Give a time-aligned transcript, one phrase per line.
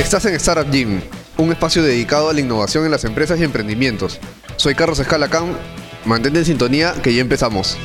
[0.00, 1.02] Estás en Startup Gym,
[1.36, 4.18] un espacio dedicado a la innovación en las empresas y emprendimientos.
[4.56, 5.54] Soy Carlos Escalacán,
[6.06, 7.76] mantente en sintonía que ya empezamos.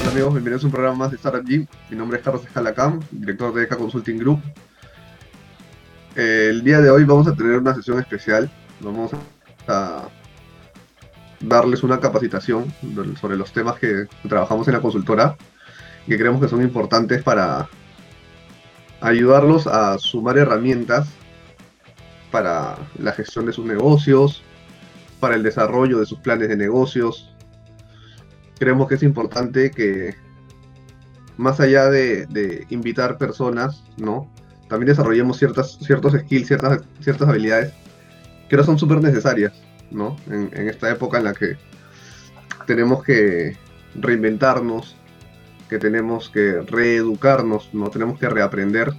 [0.00, 1.66] Hola amigos, bienvenidos a un programa más de Startup Gym.
[1.90, 4.40] Mi nombre es Carlos Escalacán, director de ECA Consulting Group.
[6.16, 8.50] El día de hoy vamos a tener una sesión especial.
[8.80, 9.12] Vamos
[9.68, 10.08] a
[11.48, 12.72] darles una capacitación
[13.20, 15.36] sobre los temas que trabajamos en la consultora
[16.06, 17.68] que creemos que son importantes para
[19.00, 21.08] ayudarlos a sumar herramientas
[22.30, 24.42] para la gestión de sus negocios,
[25.20, 27.32] para el desarrollo de sus planes de negocios.
[28.58, 30.14] Creemos que es importante que
[31.36, 34.30] más allá de, invitar personas, ¿no?
[34.68, 37.72] También desarrollemos ciertas, ciertos skills, ciertas, ciertas habilidades
[38.48, 39.63] que ahora son súper necesarias
[39.94, 40.16] ¿no?
[40.28, 41.56] En, esta época en la que
[42.66, 43.56] tenemos que
[43.94, 44.96] reinventarnos,
[45.68, 47.88] que tenemos que reeducarnos, ¿no?
[47.90, 48.92] Tenemos que reaprender.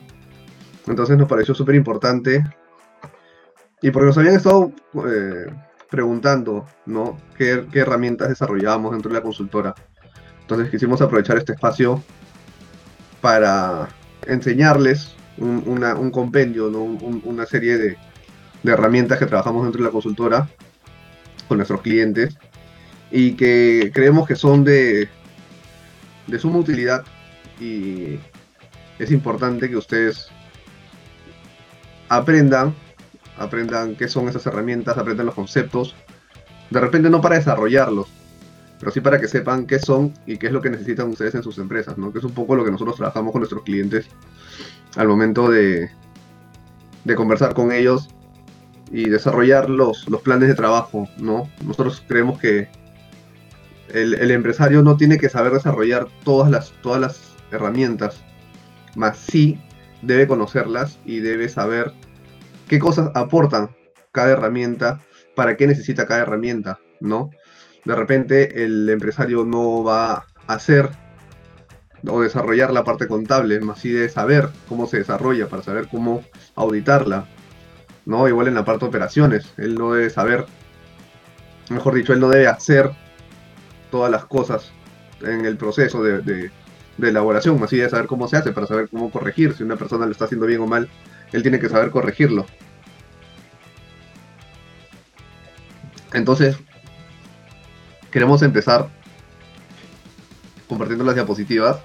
[0.87, 2.43] Entonces nos pareció súper importante.
[3.81, 4.71] Y porque nos habían estado
[5.07, 5.45] eh,
[5.89, 7.17] preguntando, ¿no?
[7.37, 9.75] ¿Qué, herramientas desarrollamos dentro de la consultora.
[10.41, 12.01] Entonces quisimos aprovechar este espacio
[13.21, 13.89] para
[14.27, 17.97] enseñarles un, compendio, una serie de,
[18.63, 20.47] de herramientas que trabajamos dentro de la consultora
[21.47, 22.37] con nuestros clientes
[23.11, 25.09] y que creemos que son de,
[26.27, 27.03] de suma utilidad
[27.59, 28.19] y
[28.99, 30.27] es importante que ustedes
[32.09, 32.73] aprendan,
[33.37, 35.95] aprendan qué son esas herramientas, aprendan los conceptos,
[36.69, 38.07] de repente no para desarrollarlos,
[38.79, 41.43] pero sí para que sepan qué son y qué es lo que necesitan ustedes en
[41.43, 42.11] sus empresas, ¿no?
[42.11, 44.07] que es un poco lo que nosotros trabajamos con nuestros clientes
[44.95, 45.89] al momento de,
[47.03, 48.09] de conversar con ellos
[48.91, 51.49] y desarrollar los, los planes de trabajo, ¿no?
[51.63, 52.67] Nosotros creemos que
[53.89, 58.21] el, empresario no tiene que saber desarrollar todas las, todas las herramientas,
[58.95, 59.59] más sí
[60.01, 61.93] debe conocerlas y debe saber
[62.67, 63.69] qué cosas aportan
[64.11, 65.01] cada herramienta,
[65.35, 67.29] para qué necesita cada herramienta, ¿no?
[67.83, 70.89] De repente el empresario no va a hacer
[72.07, 76.23] o desarrollar la parte contable, más sí debe saber cómo se desarrolla, para saber cómo
[76.55, 77.27] auditarla,
[78.05, 78.27] ¿no?
[78.27, 80.45] Igual en la parte de operaciones, él no debe saber,
[81.69, 82.91] mejor dicho, él no debe hacer
[83.91, 84.71] todas las cosas
[85.21, 86.51] en el proceso de, de,
[87.01, 90.11] elaboración, así debe saber cómo se hace para saber cómo corregir, si una persona lo
[90.11, 90.89] está haciendo bien o mal,
[91.31, 92.45] él tiene que saber corregirlo.
[96.13, 96.57] Entonces,
[98.11, 98.87] queremos empezar
[100.67, 101.79] compartiendo las diapositivas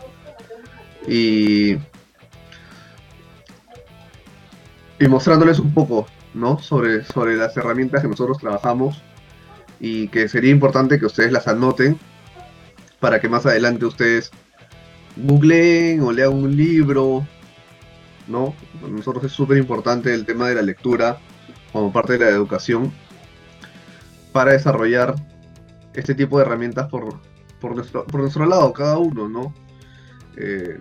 [1.09, 1.77] y
[5.01, 6.59] y mostrándoles un poco, ¿no?
[6.59, 9.03] Sobre, sobre las herramientas que nosotros trabajamos
[9.81, 11.99] y que sería importante que ustedes las anoten
[13.01, 14.31] para que más adelante ustedes
[15.17, 17.27] googleen o lean un libro,
[18.29, 18.55] ¿no?
[18.79, 21.19] Para nosotros es súper importante el tema de la lectura
[21.73, 22.93] como parte de la educación
[24.33, 25.15] para desarrollar
[25.95, 27.21] este tipo de herramientas por,
[27.59, 29.55] por, nuestro, por nuestro lado, cada uno, ¿no?
[30.37, 30.79] Eh,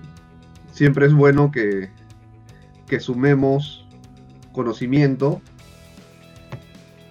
[0.73, 1.89] siempre es bueno que,
[2.85, 3.88] que sumemos
[4.51, 5.41] conocimiento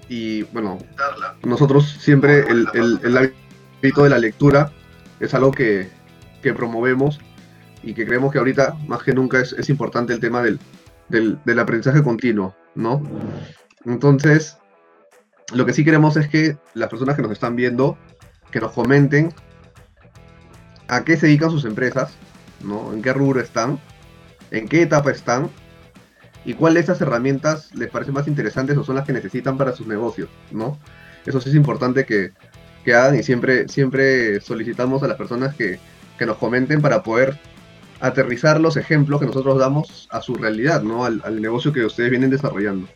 [0.09, 0.79] y bueno,
[1.45, 4.73] nosotros siempre el, el, hábito de la lectura
[5.21, 5.91] es algo que,
[6.43, 7.21] que, promovemos
[7.83, 10.59] y que creemos que ahorita más que nunca es, es importante el tema del,
[11.09, 13.03] del, del, aprendizaje continuo, ¿no?
[13.85, 14.57] Entonces,
[15.53, 17.99] lo que sí queremos es que las personas que nos están viendo,
[18.51, 19.35] que nos comenten
[20.89, 22.15] a qué se dedican sus empresas,
[22.65, 22.95] ¿no?
[22.95, 23.79] En qué rubro están,
[24.51, 25.51] en qué etapa están
[26.49, 29.75] y cuál de esas herramientas les parece más interesantes o son las que necesitan para
[29.75, 30.79] sus negocios, ¿no?
[31.27, 32.33] Eso sí es importante que,
[32.87, 35.79] que hagan y siempre, siempre solicitamos a las personas que,
[36.17, 37.39] que, nos comenten para poder
[38.01, 41.05] aterrizar los ejemplos que nosotros damos a su realidad, ¿no?
[41.05, 42.89] Al, al negocio que ustedes vienen desarrollando.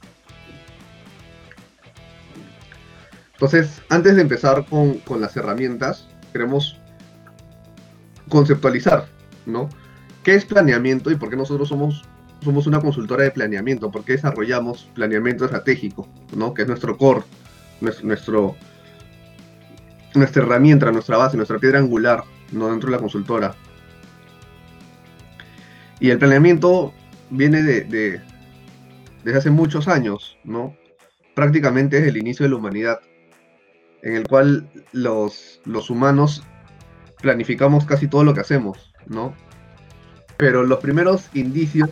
[3.35, 6.81] Entonces, antes de empezar con, con las herramientas, queremos
[8.31, 9.09] conceptualizar,
[9.45, 9.69] ¿no?
[10.23, 12.03] ¿Qué es planeamiento y por qué nosotros somos
[12.45, 16.55] somos una consultora de planeamiento, porque desarrollamos planeamiento estratégico, ¿no?
[16.55, 17.23] Que es nuestro core,
[17.81, 18.57] nuestro,
[20.15, 22.69] nuestra herramienta, nuestra base, nuestra piedra angular, ¿no?
[22.69, 23.55] Dentro de la consultora.
[26.01, 26.93] Y el planeamiento
[27.31, 28.21] viene de,
[29.25, 30.77] desde hace muchos años, ¿no?
[31.35, 33.01] Prácticamente desde el inicio de la humanidad,
[34.03, 36.43] en el cual los, los humanos
[37.21, 39.35] planificamos casi todo lo que hacemos, ¿no?
[40.37, 41.89] Pero los primeros indicios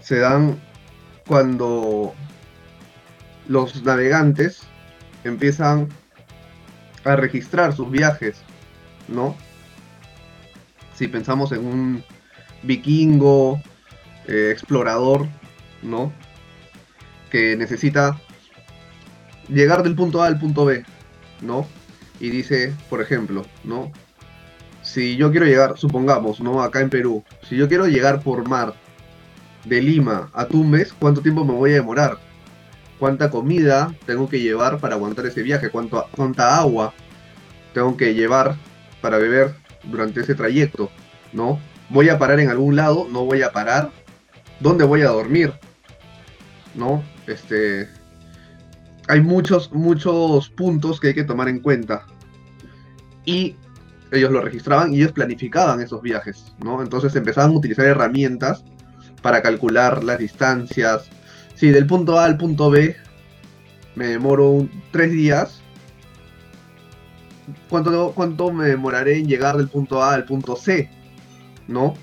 [0.00, 0.60] se dan
[1.26, 2.14] cuando
[3.48, 4.62] los navegantes
[5.24, 5.88] empiezan
[7.04, 8.42] a registrar sus viajes,
[9.08, 9.36] ¿no?
[10.94, 12.04] Si pensamos en un
[12.62, 13.60] vikingo,
[14.26, 15.26] eh, explorador,
[15.82, 16.12] ¿no?
[17.30, 18.20] Que necesita
[19.48, 20.84] llegar del punto A al punto B,
[21.40, 21.66] ¿no?
[22.18, 23.92] Y dice, por ejemplo, ¿no?
[24.92, 26.64] Si yo quiero llegar, supongamos, ¿no?
[26.64, 28.74] Acá en Perú, si yo quiero llegar por mar
[29.64, 32.18] de Lima a Tumbes, ¿cuánto tiempo me voy a demorar?
[32.98, 35.70] ¿Cuánta comida tengo que llevar para aguantar ese viaje?
[35.70, 36.92] ¿Cuánto, ¿Cuánta agua
[37.72, 38.56] tengo que llevar
[39.00, 39.54] para beber
[39.84, 40.90] durante ese trayecto?
[41.32, 41.60] ¿No?
[41.88, 43.06] ¿Voy a parar en algún lado?
[43.12, 43.92] ¿No voy a parar?
[44.58, 45.52] ¿Dónde voy a dormir?
[46.74, 47.04] ¿No?
[47.28, 47.88] Este,
[49.06, 52.06] hay muchos, muchos puntos que hay que tomar en cuenta.
[53.24, 53.54] Y
[54.12, 56.82] ellos lo registraban y ellos planificaban esos viajes, ¿no?
[56.82, 58.64] Entonces empezaban a utilizar herramientas
[59.22, 61.08] para calcular las distancias.
[61.54, 62.96] Si del punto A al punto B
[63.94, 65.60] me demoro tres días,
[67.68, 70.90] ¿cuánto, ¿cuánto me demoraré en llegar del punto A al punto C?
[71.68, 71.94] ¿No?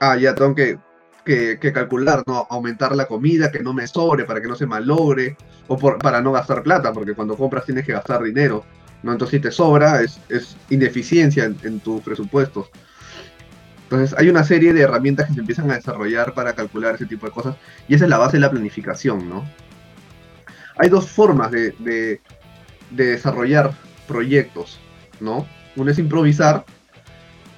[0.00, 0.78] Ah, ya tengo que,
[1.26, 2.46] que, calcular, ¿no?
[2.48, 6.20] Aumentar la comida, que no me sobre, para que no se malogre, o por, para
[6.20, 8.64] no gastar plata, porque cuando compras tienes que gastar dinero.
[9.02, 9.12] ¿No?
[9.12, 12.70] Entonces si te sobra es, es ineficiencia en, en tus presupuestos.
[13.84, 17.26] Entonces hay una serie de herramientas que se empiezan a desarrollar para calcular ese tipo
[17.26, 17.54] de cosas
[17.86, 19.48] y esa es la base de la planificación, ¿no?
[20.76, 22.20] Hay dos formas de, de,
[22.90, 23.72] desarrollar
[24.08, 24.80] proyectos,
[25.20, 25.46] ¿no?
[25.76, 26.64] Una es improvisar,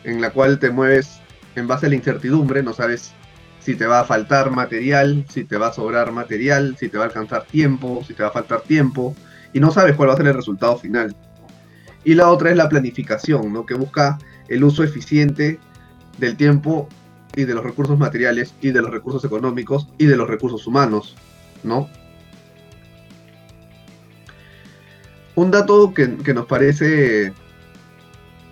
[0.05, 1.19] en la cual te mueves
[1.57, 3.13] en base a la incertidumbre, no sabes
[3.59, 7.05] si te va a faltar material, si te va a sobrar material, si te va
[7.05, 9.17] a alcanzar tiempo, si te va a faltar tiempo,
[9.53, 11.17] y no sabes cuál va a ser el resultado final.
[12.09, 13.67] Y la otra es la planificación, ¿no?
[13.67, 14.19] que busca
[14.49, 15.61] el uso eficiente
[16.17, 16.89] del tiempo
[17.37, 21.17] y de los recursos materiales y de los recursos económicos y de los recursos humanos,
[21.63, 21.91] ¿no?
[25.35, 27.35] Un dato que, nos parece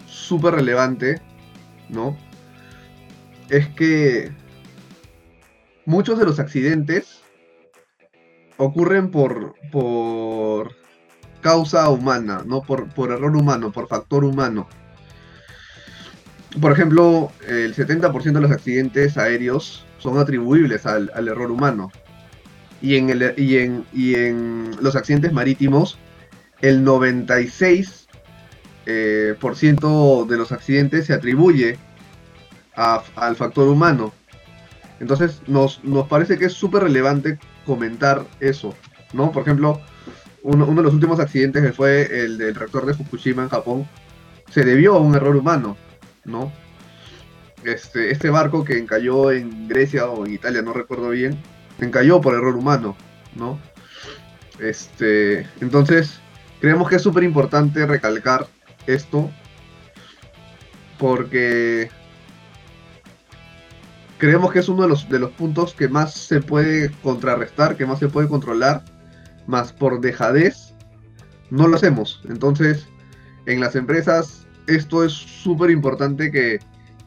[0.06, 1.22] súper relevante,
[1.88, 2.14] ¿no?
[3.48, 4.32] Es que
[5.86, 7.22] muchos de los accidentes
[8.58, 10.76] ocurren por, por
[11.50, 12.62] causa humana, ¿no?
[12.62, 14.68] Por, por error humano, por factor humano
[16.60, 21.90] por ejemplo, el 70% de los accidentes aéreos son atribuibles al, error humano.
[22.80, 25.98] Y en, el, y, en, y en los accidentes marítimos,
[26.60, 28.06] el 96%
[28.86, 29.36] eh,
[30.28, 31.78] de los accidentes se atribuye
[32.74, 34.12] al factor humano.
[35.00, 38.74] Entonces nos, nos parece que es súper relevante comentar eso,
[39.12, 39.32] ¿no?
[39.32, 39.80] Por ejemplo,
[40.46, 43.88] uno, de los últimos accidentes que fue el del reactor de Fukushima en Japón,
[44.50, 45.76] se debió a un error humano.
[46.24, 46.52] ¿no?
[47.64, 51.38] Este, este barco que encalló en Grecia o en Italia, no recuerdo bien,
[51.80, 52.96] encalló por error humano,
[53.34, 53.58] ¿no?
[54.60, 56.20] Este, entonces,
[56.60, 58.46] creemos que es súper importante recalcar
[58.86, 59.30] esto
[60.98, 61.90] porque
[64.18, 67.84] creemos que es uno de los, de los puntos que más se puede contrarrestar, que
[67.84, 68.84] más se puede controlar,
[69.46, 70.74] más por dejadez
[71.50, 72.22] no lo hacemos.
[72.28, 72.86] Entonces,
[73.46, 76.58] en las empresas esto es súper importante que,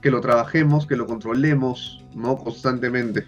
[0.10, 2.38] lo trabajemos, que lo controlemos, ¿no?
[2.38, 3.26] Constantemente.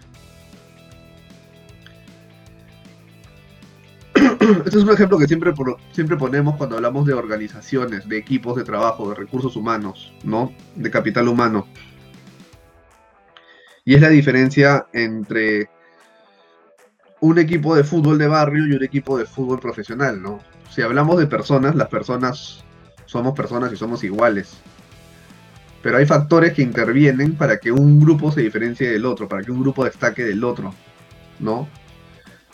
[4.64, 5.52] Este es un ejemplo que siempre,
[5.92, 10.52] siempre ponemos cuando hablamos de organizaciones, de equipos de trabajo, de recursos humanos, ¿no?
[10.74, 11.66] De capital humano.
[13.84, 15.68] Y es la diferencia entre
[17.22, 20.40] un equipo de fútbol de barrio y un equipo de fútbol profesional, ¿no?
[20.70, 22.64] Si hablamos de personas, las personas
[23.06, 24.56] somos personas y somos iguales.
[25.82, 29.52] Pero hay factores que intervienen para que un grupo se diferencie del otro, para que
[29.52, 30.74] un grupo destaque del otro,
[31.38, 31.68] ¿no?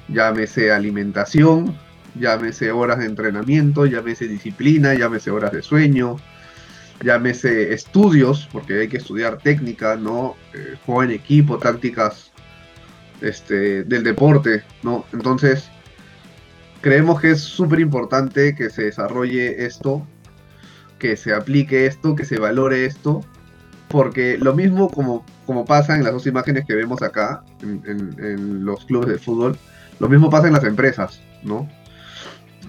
[0.09, 1.75] Llámese alimentación,
[2.15, 6.17] llámese horas de entrenamiento, llámese disciplina, llámese horas de sueño,
[7.03, 10.37] llámese estudios, porque hay que estudiar técnica, ¿no?
[10.53, 12.28] Eh, juego en equipo, tácticas
[13.21, 15.05] este, del deporte, ¿no?
[15.13, 15.71] Entonces,
[16.81, 20.07] creemos que es súper importante que se desarrolle esto
[20.99, 23.25] que se aplique esto, que se valore esto,
[23.89, 28.85] porque lo mismo como, como pasa en las dos imágenes que vemos acá, en, los
[28.85, 29.57] clubes de fútbol,
[29.99, 31.69] lo mismo pasa en las empresas, ¿no?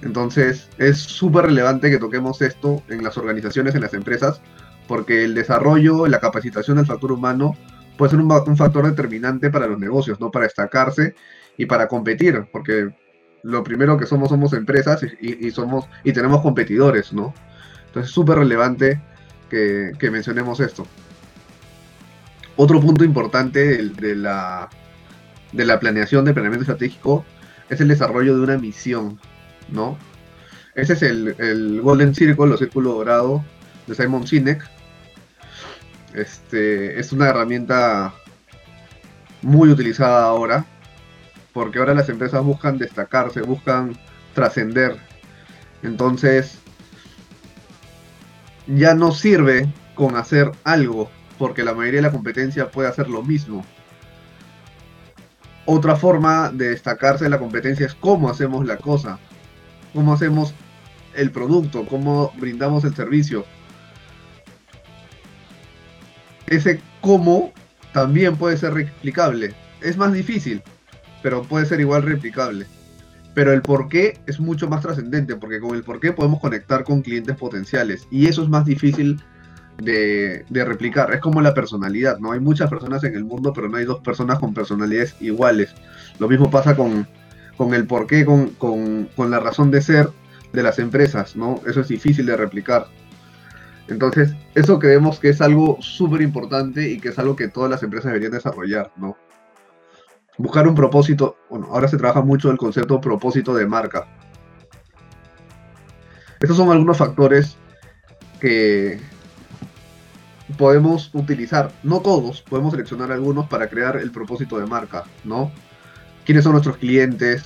[0.01, 4.39] Entonces es súper relevante que toquemos esto en las organizaciones, en las empresas,
[4.87, 7.55] porque el desarrollo, la capacitación del factor humano
[7.99, 10.31] puede ser un, factor determinante para los negocios, ¿no?
[10.31, 11.15] Para destacarse
[11.57, 12.95] y para competir, porque
[13.43, 17.33] lo primero que somos somos empresas y, somos y tenemos competidores, ¿no?
[17.87, 19.01] Entonces es súper relevante
[19.49, 20.87] que, mencionemos esto.
[22.55, 24.69] Otro punto importante de, la,
[25.81, 27.25] planeación de planeamiento estratégico
[27.69, 29.19] es el desarrollo de una misión,
[29.67, 29.97] ¿no?
[30.73, 33.43] Ese es el, Golden Circle, o Círculo Dorado
[33.87, 34.78] de Simon Sinek.
[36.13, 38.13] Este, es una herramienta
[39.41, 40.65] muy utilizada ahora,
[41.53, 43.97] porque ahora las empresas buscan destacarse, buscan
[44.33, 44.97] trascender.
[45.83, 46.59] Entonces,
[48.67, 53.23] ya no sirve con hacer algo, porque la mayoría de la competencia puede hacer lo
[53.23, 53.65] mismo.
[55.65, 59.19] Otra forma de destacarse de la competencia es cómo hacemos la cosa,
[59.93, 60.53] cómo hacemos
[61.15, 63.45] el producto, cómo brindamos el servicio.
[66.49, 67.53] Ese cómo
[67.93, 69.53] también puede ser replicable.
[69.81, 70.61] Es más difícil,
[71.23, 72.65] pero puede ser igual replicable.
[73.33, 76.83] Pero el por qué es mucho más trascendente, porque con el por qué podemos conectar
[76.83, 78.07] con clientes potenciales.
[78.11, 79.21] Y eso es más difícil
[79.77, 81.13] de, replicar.
[81.13, 82.31] Es como la personalidad, ¿no?
[82.31, 85.73] Hay muchas personas en el mundo, pero no hay dos personas con personalidades iguales.
[86.17, 87.07] Lo mismo pasa con,
[87.73, 90.09] el por qué, con, con la razón de ser
[90.51, 91.61] de las empresas, ¿no?
[91.67, 92.87] Eso es difícil de replicar.
[93.89, 97.83] Entonces, eso creemos que es algo súper importante y que es algo que todas las
[97.83, 99.17] empresas deberían desarrollar, ¿no?
[100.37, 104.07] Buscar un propósito, bueno, ahora se trabaja mucho el concepto propósito de marca.
[106.39, 107.57] Estos son algunos factores
[108.39, 108.99] que
[110.57, 115.51] podemos utilizar, no todos, podemos seleccionar algunos para crear el propósito de marca, ¿no?
[116.25, 117.43] ¿Quiénes son nuestros clientes?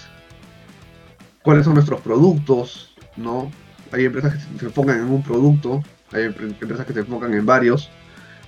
[1.42, 2.94] ¿Cuáles son nuestros productos?
[3.18, 3.52] ¿no?
[3.92, 5.82] Hay empresas que se enfocan en un producto,
[6.14, 7.90] hay empresas que se enfocan en varios.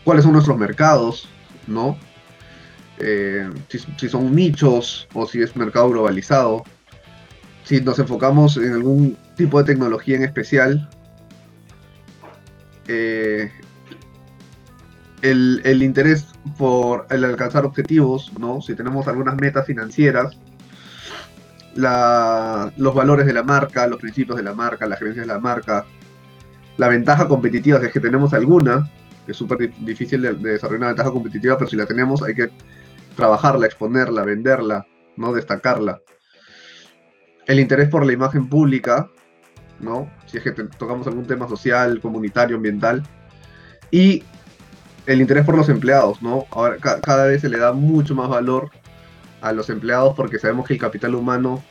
[0.04, 1.28] ¿Cuáles son nuestros mercados,
[1.68, 1.98] no?
[3.00, 6.64] Eh, si, son nichos o si es mercado globalizado.
[7.64, 10.90] Si nos enfocamos en algún tipo de tecnología en especial.
[12.88, 13.52] Eh,
[15.22, 16.26] el, el, interés
[16.58, 18.62] por el alcanzar objetivos, ¿no?
[18.62, 20.38] Si tenemos algunas metas financieras,
[21.76, 25.86] los valores de la marca, los principios de la marca, las creencias de la marca,
[26.78, 28.90] la ventaja competitiva, si es que tenemos alguna,
[29.26, 32.50] que es súper difícil de, desarrollar una ventaja competitiva, pero si la tenemos hay que
[33.16, 35.34] trabajarla, exponerla, venderla, ¿no?
[35.34, 36.02] destacarla.
[37.48, 39.10] El interés por la imagen pública,
[39.80, 40.10] ¿no?
[40.26, 43.04] si es que tocamos algún tema social, comunitario, ambiental.
[43.92, 44.24] Y
[45.06, 46.46] el interés por los empleados, ¿no?
[46.52, 48.72] Ahora cada vez se le da mucho más valor
[49.42, 51.64] a los empleados porque sabemos que el capital humano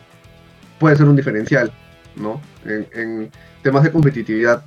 [0.78, 1.72] puede ser un diferencial,
[2.16, 2.40] ¿no?
[2.64, 3.30] En,
[3.62, 4.64] temas de competitividad.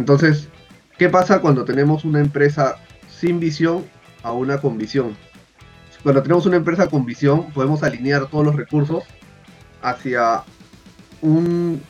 [0.00, 0.48] Entonces,
[0.96, 2.76] ¿qué pasa cuando tenemos una empresa
[3.10, 3.84] sin visión
[4.22, 5.14] a una con visión?
[6.02, 9.04] Cuando tenemos una empresa con visión, podemos alinear todos los recursos
[9.82, 10.42] hacia
[11.20, 11.82] un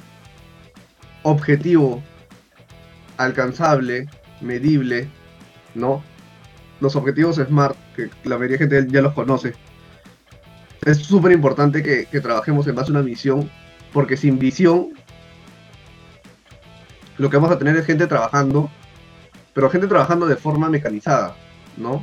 [1.22, 2.02] objetivo
[3.16, 4.08] alcanzable,
[4.40, 5.08] medible,
[5.76, 6.02] ¿no?
[6.80, 9.52] los objetivos SMART, que la mayoría de gente ya los conoce,
[10.84, 13.48] es súper importante que, trabajemos en base a una visión,
[13.92, 14.88] porque sin visión
[17.20, 18.70] lo que vamos a tener es gente trabajando,
[19.52, 21.36] pero gente trabajando de forma mecanizada,
[21.76, 22.02] ¿no?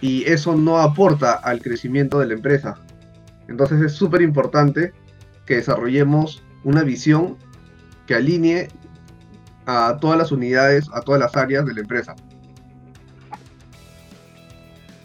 [0.00, 2.76] Y eso no aporta al crecimiento de la empresa.
[3.46, 4.94] Entonces es súper importante
[5.44, 7.36] que desarrollemos una visión
[8.06, 8.68] que alinee
[9.66, 12.16] a todas las unidades, a todas las áreas de la empresa.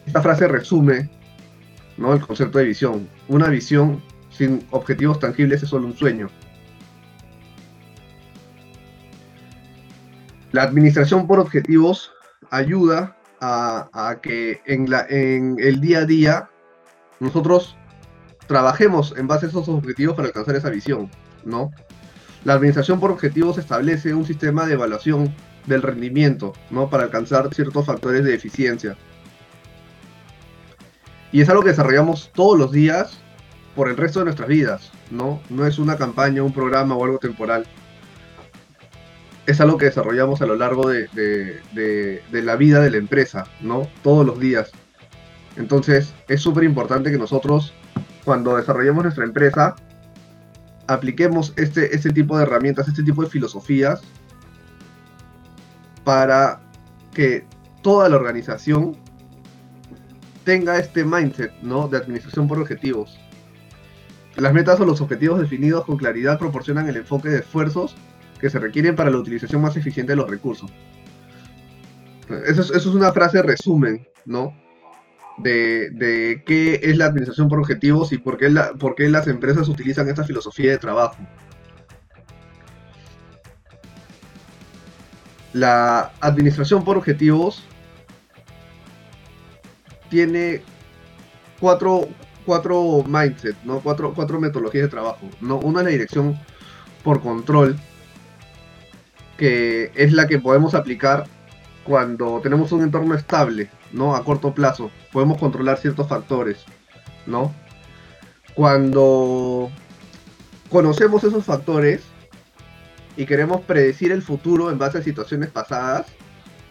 [0.05, 1.09] Esta frase resume
[1.97, 2.13] ¿no?
[2.13, 3.09] el concepto de visión.
[3.27, 6.29] Una visión sin objetivos tangibles es solo un sueño.
[10.51, 12.11] La administración por objetivos
[12.49, 16.49] ayuda a, que en, la, en el día a día
[17.19, 17.75] nosotros
[18.47, 21.09] trabajemos en base a esos objetivos para alcanzar esa visión,
[21.45, 21.71] ¿no?
[22.43, 25.33] La administración por objetivos establece un sistema de evaluación
[25.67, 26.89] del rendimiento, ¿no?
[26.89, 28.97] Para alcanzar ciertos factores de eficiencia.
[31.31, 33.19] Y es algo que desarrollamos todos los días
[33.75, 35.41] por el resto de nuestras vidas, ¿no?
[35.49, 37.65] No es una campaña, un programa o algo temporal.
[39.51, 41.09] Es algo que desarrollamos a lo largo de,
[42.31, 43.85] la vida de la empresa, ¿no?
[44.01, 44.71] Todos los días.
[45.57, 47.73] Entonces, es súper importante que nosotros,
[48.23, 49.75] cuando desarrollemos nuestra empresa,
[50.87, 54.01] apliquemos este, este tipo de herramientas, este tipo de filosofías,
[56.05, 56.61] para
[57.13, 57.45] que
[57.81, 58.95] toda la organización
[60.45, 61.89] tenga este mindset, ¿no?
[61.89, 63.19] De administración por objetivos.
[64.37, 67.97] Las metas o los objetivos definidos con claridad proporcionan el enfoque de esfuerzos
[68.41, 70.73] que se requieren para la utilización más eficiente de los recursos.
[72.47, 74.57] Eso es, una frase resumen, ¿no?
[75.37, 80.09] De, qué es la administración por objetivos y por qué, por qué las empresas utilizan
[80.09, 81.17] esta filosofía de trabajo.
[85.53, 87.63] La administración por objetivos
[90.09, 90.61] tiene
[91.59, 92.07] cuatro,
[92.45, 93.81] cuatro mindset, ¿no?
[93.81, 95.29] Cuatro, cuatro metodologías de trabajo.
[95.41, 95.57] ¿no?
[95.57, 96.39] Una es la dirección
[97.03, 97.77] por control,
[99.41, 101.25] que es la que podemos aplicar
[101.83, 104.15] cuando tenemos un entorno estable, ¿no?
[104.15, 104.91] A corto plazo.
[105.11, 106.63] Podemos controlar ciertos factores,
[107.25, 107.51] ¿no?
[108.53, 109.71] Cuando
[110.69, 112.03] conocemos esos factores
[113.17, 116.05] y queremos predecir el futuro en base a situaciones pasadas,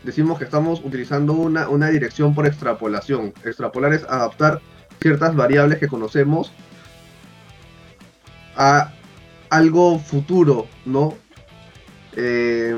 [0.05, 3.35] decimos que estamos utilizando una, una dirección por extrapolación.
[3.45, 4.61] Extrapolar es adaptar
[5.01, 6.53] ciertas variables que conocemos
[8.55, 8.93] a
[9.49, 11.17] algo futuro, ¿no?
[12.17, 12.77] Eh,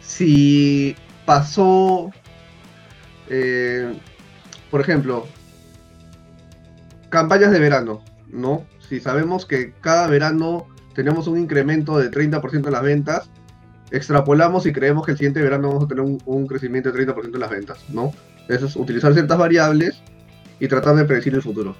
[0.00, 2.10] si pasó,
[3.28, 3.92] eh,
[4.70, 5.26] por ejemplo,
[7.08, 8.64] campañas de verano, ¿no?
[8.88, 13.30] Si sabemos que cada verano tenemos un incremento de 30% en las ventas,
[13.90, 17.40] extrapolamos y creemos que el siguiente verano vamos a tener un, crecimiento de 30% en
[17.40, 18.12] las ventas, ¿no?
[18.48, 20.02] Eso es utilizar ciertas variables
[20.58, 21.76] y tratar de predecir el futuro.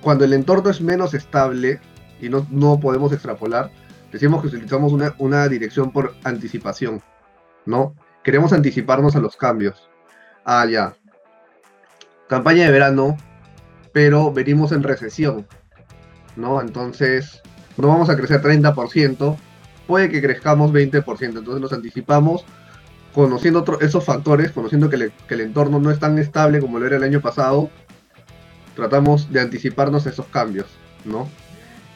[0.00, 1.80] Cuando el entorno es menos estable
[2.20, 3.70] y no, no podemos extrapolar,
[4.12, 7.02] decimos que utilizamos una, una dirección por anticipación,
[7.66, 7.94] ¿no?
[8.22, 9.88] Queremos anticiparnos a los cambios.
[10.44, 10.94] Ah, ya.
[12.28, 13.16] Campaña de verano,
[13.92, 15.46] pero venimos en recesión,
[16.36, 16.60] ¿no?
[16.60, 17.42] Entonces,
[17.76, 19.36] no vamos a crecer 30%,
[19.86, 22.44] puede que crezcamos 20%, entonces nos anticipamos
[23.14, 27.02] conociendo esos factores, conociendo que, el entorno no es tan estable como lo era el
[27.02, 27.70] año pasado,
[28.76, 30.66] tratamos de anticiparnos a esos cambios,
[31.04, 31.28] ¿no?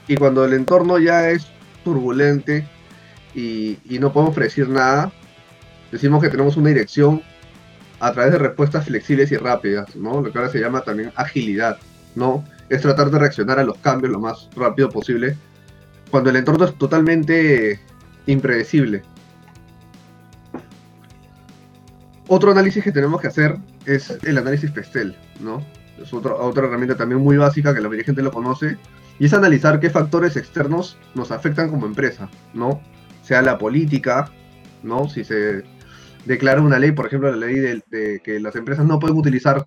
[0.08, 1.46] Y cuando el entorno ya es
[1.84, 2.66] turbulente
[3.34, 5.12] y, no podemos predecir nada,
[5.92, 7.22] decimos que tenemos una dirección
[8.00, 10.20] a través de respuestas flexibles y rápidas, ¿no?
[10.20, 11.78] Lo que ahora se llama también agilidad,
[12.14, 12.44] ¿no?
[12.68, 15.36] Es tratar de reaccionar a los cambios lo más rápido posible
[16.10, 17.80] cuando el entorno es totalmente
[18.26, 19.02] impredecible.
[22.28, 25.64] Otro análisis que tenemos que hacer es el análisis PESTEL, ¿no?
[26.00, 28.78] Es otra herramienta también muy básica que la mayoría gente lo conoce,
[29.18, 32.80] y es analizar qué factores externos nos afectan como empresa, ¿no?
[33.22, 34.30] Sea la política,
[34.82, 35.08] ¿no?
[35.08, 35.62] Si se
[36.24, 39.64] declara una ley, por ejemplo, la ley de, que las empresas no pueden utilizar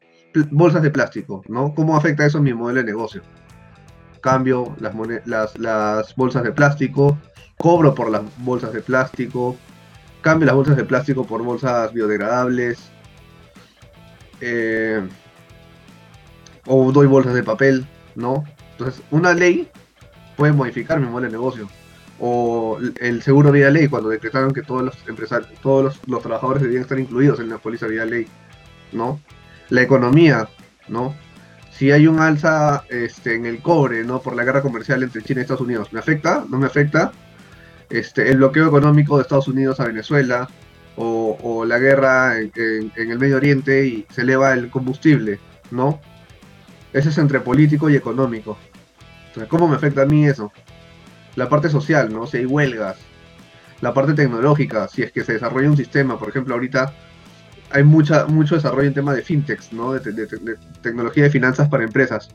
[0.52, 1.74] bolsas de plástico, ¿no?
[1.74, 3.22] ¿Cómo afecta eso en mi modelo de negocio?
[4.22, 7.18] Cambio las, las, bolsas de plástico,
[7.58, 9.56] cobro por las bolsas de plástico,
[10.22, 12.92] cambio las bolsas de plástico por bolsas biodegradables,
[14.42, 15.02] eh,
[16.66, 18.44] o doy bolsas de papel, ¿no?
[18.78, 19.68] Entonces, una ley
[20.36, 21.70] puede modificar mi modelo de negocio.
[22.20, 26.84] O el seguro vida ley, cuando decretaron que todos los empresarios, todos los, trabajadores debían
[26.84, 28.28] estar incluidos en la póliza vida ley,
[28.92, 29.20] ¿no?
[29.70, 30.48] La economía,
[30.88, 31.16] ¿no?
[31.72, 34.20] Si hay un alza este, en el cobre, ¿no?
[34.20, 36.44] Por la guerra comercial entre China y Estados Unidos, ¿me afecta?
[36.50, 37.12] ¿No me afecta?
[37.90, 40.48] Este, el bloqueo económico de Estados Unidos a Venezuela,
[40.98, 45.40] o, la guerra en, el Medio Oriente y se eleva el combustible,
[45.72, 46.00] ¿no?
[46.94, 48.58] Eso es entre político y económico.
[49.50, 50.52] ¿Cómo me afecta a mí eso?
[51.36, 52.26] La parte social, ¿no?
[52.26, 52.98] Si hay huelgas.
[53.82, 56.94] La parte tecnológica, si es que se desarrolla un sistema, por ejemplo, ahorita
[57.70, 59.94] hay mucha, mucho desarrollo en tema de fintechs, ¿no?
[59.94, 62.30] De, tecnología de finanzas para empresas.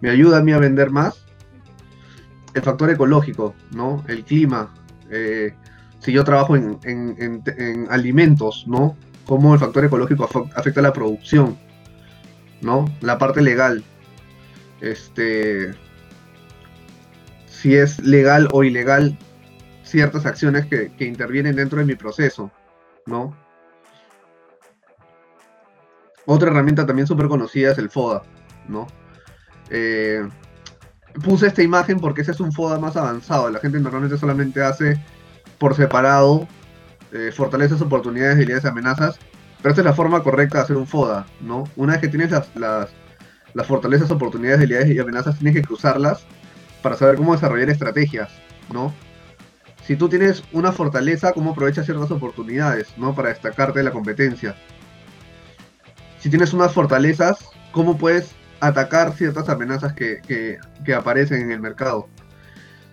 [0.00, 1.24] ¿Me ayuda a mí a vender más?
[2.54, 4.04] El factor ecológico, ¿no?
[4.06, 4.72] El clima.
[5.10, 5.54] Eh,
[5.98, 8.96] si yo trabajo en, en, alimentos, ¿no?
[9.24, 11.58] ¿Cómo el factor ecológico afecta a la producción?
[12.60, 12.84] ¿No?
[13.00, 13.82] La parte legal.
[14.84, 15.74] Este
[17.48, 19.16] si es legal o ilegal
[19.82, 22.50] ciertas acciones que, intervienen dentro de mi proceso,
[23.06, 23.34] ¿no?
[26.26, 28.22] Otra herramienta también súper conocida es el FODA,
[28.68, 28.86] ¿no?
[29.70, 30.28] Eh,
[31.22, 33.48] puse esta imagen porque ese es un FODA más avanzado.
[33.48, 35.00] La gente normalmente solamente hace
[35.58, 36.46] por separado
[37.12, 39.18] eh, fortalezas, oportunidades, debilidades amenazas.
[39.62, 41.64] Pero esta es la forma correcta de hacer un FODA, ¿no?
[41.76, 42.90] Una vez que tienes las,
[43.54, 46.26] las fortalezas, oportunidades, debilidades y amenazas, tienes que cruzarlas
[46.82, 48.30] para saber cómo desarrollar estrategias,
[48.72, 48.92] ¿no?
[49.86, 53.14] Si tú tienes una fortaleza, cómo aprovechas ciertas oportunidades, ¿no?
[53.14, 54.56] Para destacarte de la competencia.
[56.18, 57.38] Si tienes unas fortalezas,
[57.70, 60.58] cómo puedes atacar ciertas amenazas que,
[60.96, 62.08] aparecen en el mercado.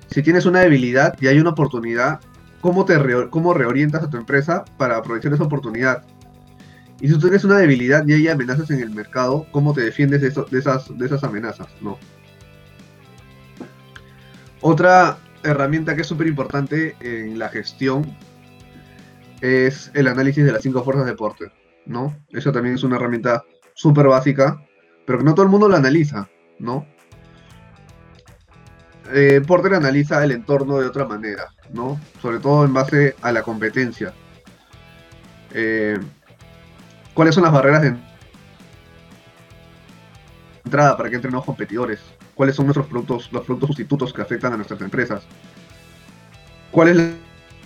[0.08, 2.20] Si tienes una debilidad y hay una oportunidad,
[2.60, 6.04] ¿cómo, te cómo reorientas a tu empresa para aprovechar esa oportunidad?
[7.02, 10.22] Y si tú tienes una debilidad y hay amenazas en el mercado, ¿cómo te defiendes
[10.22, 11.68] de, de, esas, de esas amenazas?
[11.82, 11.98] ¿no?
[14.62, 18.16] Otra herramienta que es súper importante en la gestión
[19.42, 21.52] es el análisis de las cinco fuerzas de Porter,
[21.88, 22.16] ¿no?
[22.30, 24.64] Eso también es una herramienta súper básica,
[25.06, 26.86] pero que no todo el mundo la analiza, ¿no?
[29.12, 32.00] Eh, Porter analiza el entorno de otra manera, ¿no?
[32.22, 34.14] Sobre todo en base a la competencia.
[35.54, 35.98] Eh,
[37.14, 37.96] ¿Cuáles son las barreras de
[40.64, 42.00] entrada para que entren nuevos competidores,
[42.36, 45.24] cuáles son nuestros productos, los productos sustitutos que afectan a nuestras empresas,
[46.72, 47.12] cuál es la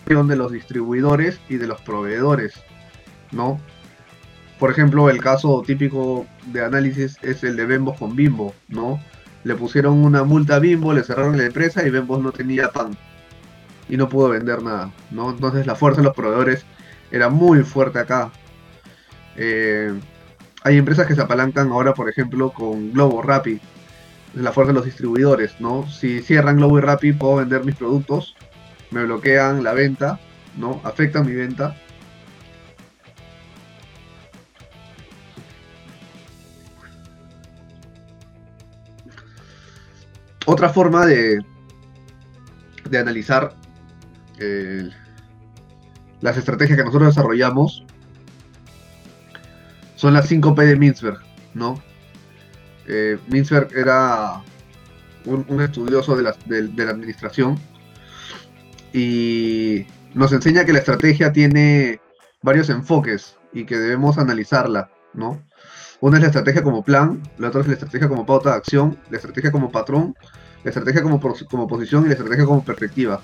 [0.05, 2.53] relación de los distribuidores y de los proveedores,
[3.31, 3.59] ¿no?
[4.59, 8.99] Por ejemplo, el caso típico de análisis es el de Bembo con Bimbo, ¿no?
[9.43, 12.97] Le pusieron una multa a Bimbo, le cerraron la empresa y Bembo no tenía pan
[13.89, 15.29] y no pudo vender nada, ¿no?
[15.29, 16.65] Entonces la fuerza de los proveedores
[17.11, 18.31] era muy fuerte acá.
[19.35, 19.93] Eh,
[20.63, 23.59] hay empresas que se apalancan ahora, por ejemplo, con Globo Rappi,
[24.33, 25.87] la fuerza de los distribuidores, ¿no?
[25.89, 28.35] Si cierran Globo y Rappi, puedo vender mis productos,
[28.91, 30.19] me bloquean la venta,
[30.57, 30.81] ¿no?
[30.83, 31.75] Afectan mi venta.
[40.47, 41.43] Otra forma de,
[42.89, 43.55] de analizar
[44.39, 44.89] eh,
[46.21, 47.84] las estrategias que nosotros desarrollamos
[50.05, 51.17] son las 5P de Mintzberg,
[51.55, 51.81] ¿no?
[52.87, 53.17] Eh,
[53.75, 54.43] era
[55.25, 57.57] un, estudioso de la, administración
[58.93, 61.99] y nos enseña que la estrategia tiene
[62.43, 65.41] varios enfoques y que debemos analizarla, ¿no?
[66.01, 68.99] Una es la estrategia como plan, la otra es la estrategia como pauta de acción,
[69.09, 70.15] la estrategia como patrón,
[70.63, 73.21] la estrategia como, posición y la estrategia como perspectiva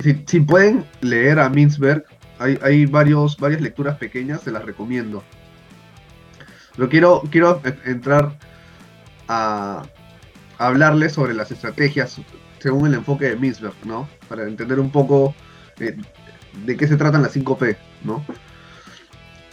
[0.00, 2.04] si, pueden leer a Mintzberg,
[2.38, 5.24] hay, varias lecturas pequeñas, se las recomiendo.
[6.76, 8.36] Pero quiero, quiero entrar
[9.28, 9.82] a,
[10.58, 12.20] hablarles sobre las estrategias
[12.60, 14.08] según el enfoque de Mintzberg, ¿no?
[14.28, 15.34] Para entender un poco
[15.78, 15.96] eh,
[16.64, 18.24] de qué se tratan las 5P, ¿no?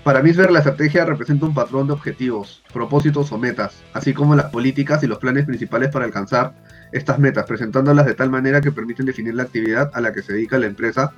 [0.03, 4.49] Para Mintzberg la estrategia representa un patrón de objetivos, propósitos o metas, así como las
[4.49, 6.55] políticas y los planes principales para alcanzar
[6.91, 10.33] estas metas, presentándolas de tal manera que permiten definir la actividad a la que se
[10.33, 11.11] dedica la empresa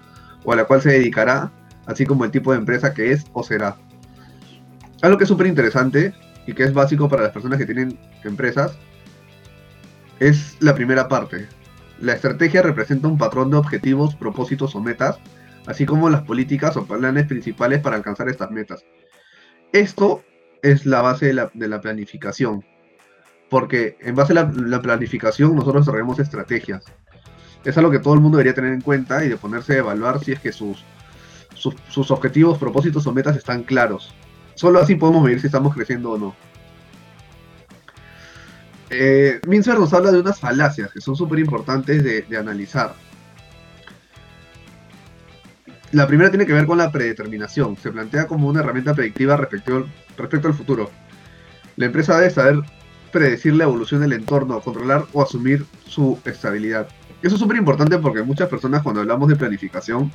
[0.44, 1.52] o a la cual se dedicará,
[1.86, 3.78] así como el tipo de empresa que es o será.
[5.04, 6.14] Algo que es súper interesante
[6.48, 8.78] y que es básico para las personas que tienen empresas
[10.22, 11.50] es la primera parte.
[12.00, 15.18] La estrategia representa un patrón de objetivos, propósitos o metas,
[15.68, 18.86] así como las políticas o planes principales para alcanzar estas metas.
[19.74, 20.24] Esto
[20.62, 21.34] es la base de
[21.68, 22.64] la, planificación
[23.50, 26.86] porque en base a la, planificación nosotros desarrollamos estrategias.
[27.66, 30.24] Es algo que todo el mundo debería tener en cuenta y de ponerse a evaluar
[30.24, 30.86] si es que sus,
[31.56, 34.14] sus, objetivos, propósitos o metas están claros.
[34.56, 36.36] Solo así podemos medir si estamos creciendo o no.
[38.90, 42.94] Eh, Mincer nos habla de unas falacias que son súper importantes de, analizar.
[45.92, 47.76] La primera tiene que ver con la predeterminación.
[47.78, 49.88] Se plantea como una herramienta predictiva respecto,
[50.18, 50.92] respecto al futuro.
[51.76, 52.62] La empresa debe saber
[53.12, 56.88] predecir la evolución del entorno, controlar o asumir su estabilidad.
[57.22, 60.12] Eso es súper importante porque muchas personas cuando hablamos de planificación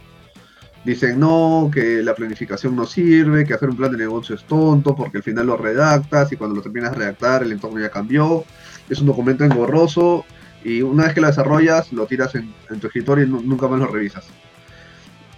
[0.89, 4.97] dicen no, que la planificación no sirve, que hacer un plan de negocio es tonto
[4.97, 8.45] porque al final lo redactas y cuando lo terminas de redactar el entorno ya cambió,
[8.89, 10.25] es un documento engorroso
[10.65, 13.87] y una vez que lo desarrollas lo tiras en, tu escritorio y nunca más lo
[13.87, 14.29] revisas.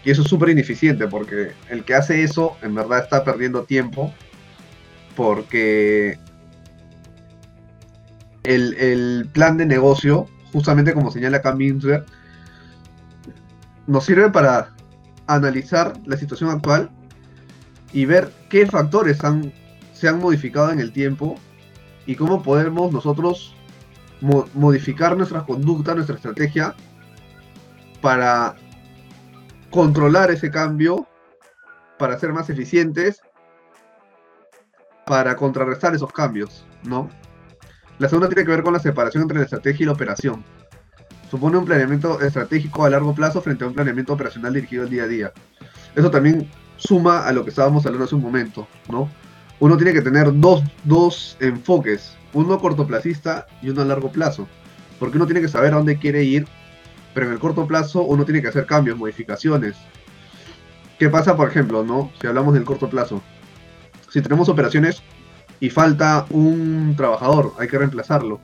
[0.05, 4.15] Y eso es súper ineficiente porque el que hace eso en verdad está perdiendo tiempo
[5.17, 6.17] porque
[8.45, 11.57] el, plan de negocio, justamente como señala acá
[13.89, 14.71] nos sirve para
[15.35, 16.90] analizar la situación actual
[17.93, 19.19] y ver qué factores
[19.93, 21.37] se han modificado en el tiempo
[22.07, 23.55] y cómo podemos nosotros
[24.55, 26.75] modificar nuestra conducta, nuestra estrategia
[28.01, 28.57] para
[29.71, 31.07] controlar ese cambio,
[31.99, 33.21] para ser más eficientes,
[35.07, 37.09] para contrarrestar esos cambios, ¿no?
[37.99, 40.45] La segunda tiene que ver con la separación entre la estrategia y la operación.
[41.31, 45.05] Supone un planeamiento estratégico a largo plazo frente a un planeamiento operacional dirigido al día
[45.05, 45.33] a día.
[45.95, 49.09] Eso también suma a lo que estábamos hablando hace un momento, ¿no?
[49.61, 54.49] Uno tiene que tener dos, dos enfoques, uno cortoplacista y uno a largo plazo,
[54.99, 56.49] porque uno tiene que saber a dónde quiere ir,
[57.14, 59.77] pero en el corto plazo uno tiene que hacer cambios, modificaciones.
[60.99, 62.11] ¿Qué pasa, por ejemplo, no?
[62.21, 63.23] Si hablamos del corto plazo.
[64.11, 65.03] Si tenemos operaciones
[65.61, 68.40] y falta un trabajador, hay que reemplazarlo.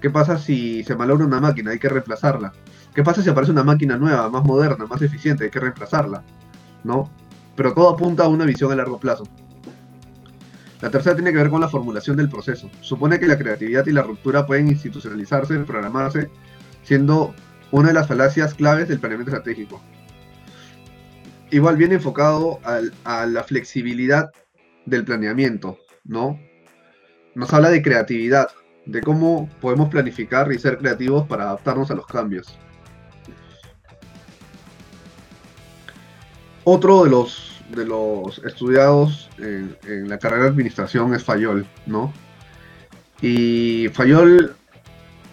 [0.00, 1.72] ¿Qué pasa si se malogra una máquina?
[1.72, 2.52] Hay que reemplazarla.
[2.94, 5.44] ¿Qué pasa si aparece una máquina nueva, más moderna, más eficiente?
[5.44, 6.22] Hay que reemplazarla.
[6.84, 7.10] ¿No?
[7.56, 9.24] Pero todo apunta a una visión a largo plazo.
[10.80, 12.70] La tercera tiene que ver con la formulación del proceso.
[12.80, 16.30] Supone que la creatividad y la ruptura pueden institucionalizarse, programarse,
[16.84, 17.34] siendo
[17.72, 19.82] una de las falacias claves del planeamiento estratégico.
[21.50, 22.60] Igual bien enfocado
[23.04, 24.30] a la flexibilidad
[24.86, 26.38] del planeamiento, ¿no?
[27.38, 28.48] nos habla de creatividad,
[28.88, 32.58] de cómo podemos planificar y ser creativos para adaptarnos a los cambios.
[36.64, 42.12] Otro de los, de los estudiados en, la carrera de administración es Fayol, ¿no?
[43.20, 44.56] Y Fayol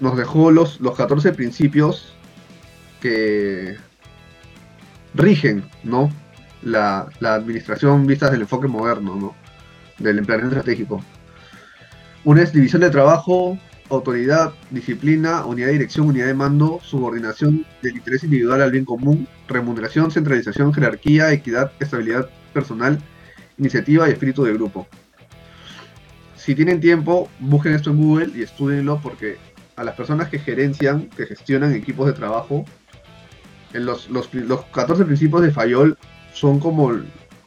[0.01, 2.13] nos dejó los, los 14 principios
[2.99, 3.77] que
[5.13, 6.11] rigen, ¿no?
[6.61, 9.35] La, administración vistas del enfoque moderno, ¿no?
[9.97, 11.01] Del emplazamiento estratégico.
[12.25, 13.55] Una es división de trabajo,
[13.91, 19.27] autoridad, disciplina, unidad de dirección, unidad de mando, subordinación del interés individual al bien común,
[19.47, 22.97] remuneración, centralización, jerarquía, equidad, estabilidad personal,
[23.59, 24.87] iniciativa y espíritu de grupo.
[26.35, 29.37] Si tienen tiempo, busquen esto en Google y estudienlo porque
[29.75, 32.65] a las personas que gerencian, que gestionan equipos de trabajo,
[33.73, 34.27] en los, los,
[34.73, 35.95] 14 principios de Fayol
[36.33, 36.91] son como,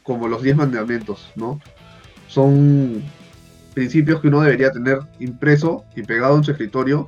[0.04, 1.60] como los 10 mandamientos, ¿no?
[2.28, 3.02] Son
[3.78, 7.06] principios que uno debería tener impreso y pegado en su escritorio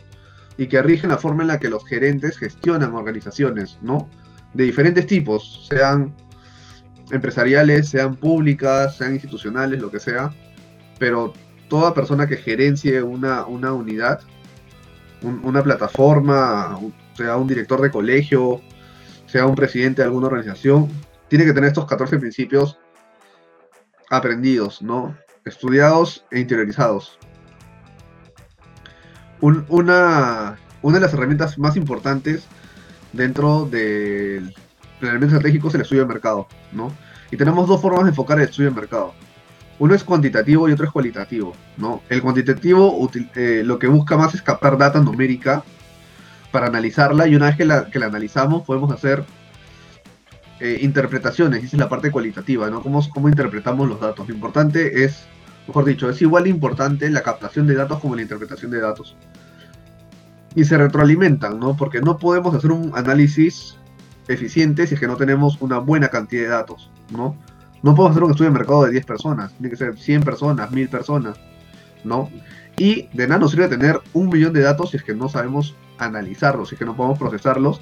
[0.57, 4.09] y que rigen la forma en la que los gerentes gestionan organizaciones, ¿no?
[4.55, 6.15] De diferentes tipos, sean
[7.11, 10.33] empresariales, sean públicas, sean institucionales, lo que sea,
[11.01, 11.33] pero
[11.67, 14.21] toda persona que gerencie una, una unidad,
[15.23, 16.79] una plataforma,
[17.15, 18.61] sea un director de colegio,
[19.27, 20.89] sea un presidente de alguna organización,
[21.27, 22.79] tiene que tener estos 14 principios
[24.09, 25.17] aprendidos, ¿no?
[25.45, 27.19] Estudiados e interiorizados.
[29.41, 32.47] una, una de las herramientas más importantes
[33.13, 34.55] dentro del
[34.99, 36.93] planeamiento estratégico es el estudio de mercado, ¿no?
[37.31, 39.15] Y tenemos dos formas de enfocar el estudio de mercado.
[39.79, 42.03] Uno es cuantitativo y otro es cualitativo, ¿no?
[42.09, 45.65] El cuantitativo eh, lo que busca más es captar data numérica
[46.53, 49.25] para analizarla y una vez que la, que la analizamos podemos hacer
[50.61, 52.83] eh, interpretaciones, esa es la parte cualitativa, ¿no?
[52.83, 54.29] ¿Cómo, ¿Cómo interpretamos los datos?
[54.29, 55.25] Lo importante es,
[55.67, 59.17] mejor dicho, es igual importante la captación de datos como la interpretación de datos.
[60.55, 61.77] Y se retroalimentan, ¿no?
[61.77, 63.79] Porque no podemos hacer un análisis
[64.29, 67.37] eficiente si es que no tenemos una buena cantidad de datos, ¿no?
[67.83, 70.71] No podemos hacer un estudio de mercado de 10 personas, tiene que ser 100 personas,
[70.71, 71.41] 1000 personas,
[72.05, 72.29] ¿no?
[72.77, 75.75] Y de nada nos sirve tener un millón de datos si es que no sabemos
[75.97, 77.81] analizarlos, si es que no podemos procesarlos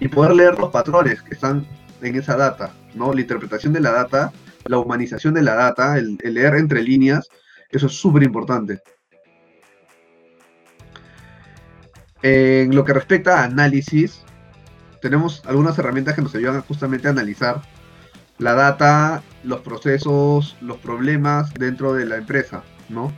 [0.00, 1.66] y poder leer los patrones que están
[2.02, 3.12] en esa data, ¿no?
[3.12, 4.32] La interpretación de la data,
[4.66, 7.28] la humanización de la data, el, leer entre líneas,
[7.70, 8.80] eso es súper importante.
[12.22, 14.22] En lo que respecta a análisis,
[15.02, 17.60] tenemos algunas herramientas que nos ayudan justamente a analizar
[18.38, 23.12] la data, los procesos, los problemas dentro de la empresa, ¿no?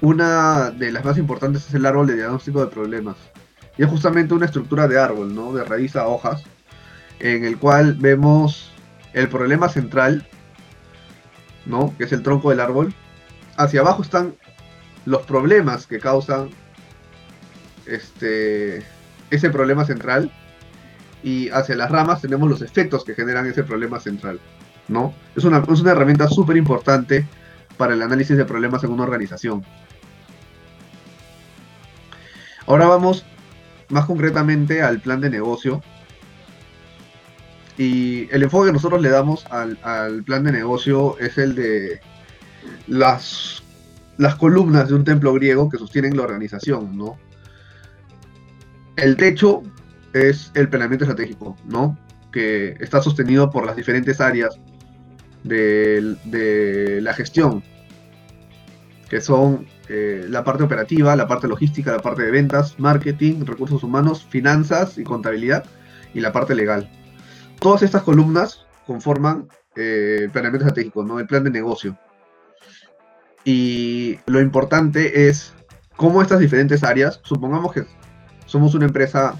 [0.00, 3.16] Una de las más importantes es el árbol de diagnóstico de problemas.
[3.78, 5.52] Y es justamente una estructura de árbol, ¿no?
[5.52, 6.44] De raíz a hojas,
[7.20, 8.72] en el cual vemos
[9.12, 10.26] el problema central,
[11.64, 11.94] ¿no?
[11.96, 12.94] Que es el tronco del árbol.
[13.56, 14.34] Hacia abajo están
[15.06, 16.50] los problemas que causan
[17.86, 18.84] este,
[19.30, 20.30] ese problema central
[21.22, 24.40] y hacia las ramas tenemos los efectos que generan ese problema central,
[24.88, 25.14] ¿no?
[25.34, 27.26] Es una, es una herramienta súper importante
[27.76, 29.64] para el análisis de problemas en una organización.
[32.66, 33.24] Ahora vamos
[33.88, 35.82] más concretamente al plan de negocio.
[37.78, 42.00] Y el enfoque que nosotros le damos al, plan de negocio es el de
[42.86, 43.62] las,
[44.16, 47.18] las columnas de un templo griego que sostienen la organización, ¿no?
[48.96, 49.62] El techo
[50.14, 51.98] es el planeamiento estratégico, ¿no?
[52.32, 54.58] Que está sostenido por las diferentes áreas
[55.44, 57.62] de, la gestión,
[59.10, 63.82] que son eh, la parte operativa, la parte logística, la parte de ventas, marketing, recursos
[63.82, 65.64] humanos, finanzas y contabilidad,
[66.14, 66.90] y la parte legal.
[67.60, 71.18] Todas estas columnas conforman eh, el planeamiento estratégico, ¿no?
[71.18, 71.98] El plan de negocio.
[73.44, 75.54] Y lo importante es
[75.96, 77.84] cómo estas diferentes áreas, supongamos que
[78.46, 79.38] somos una empresa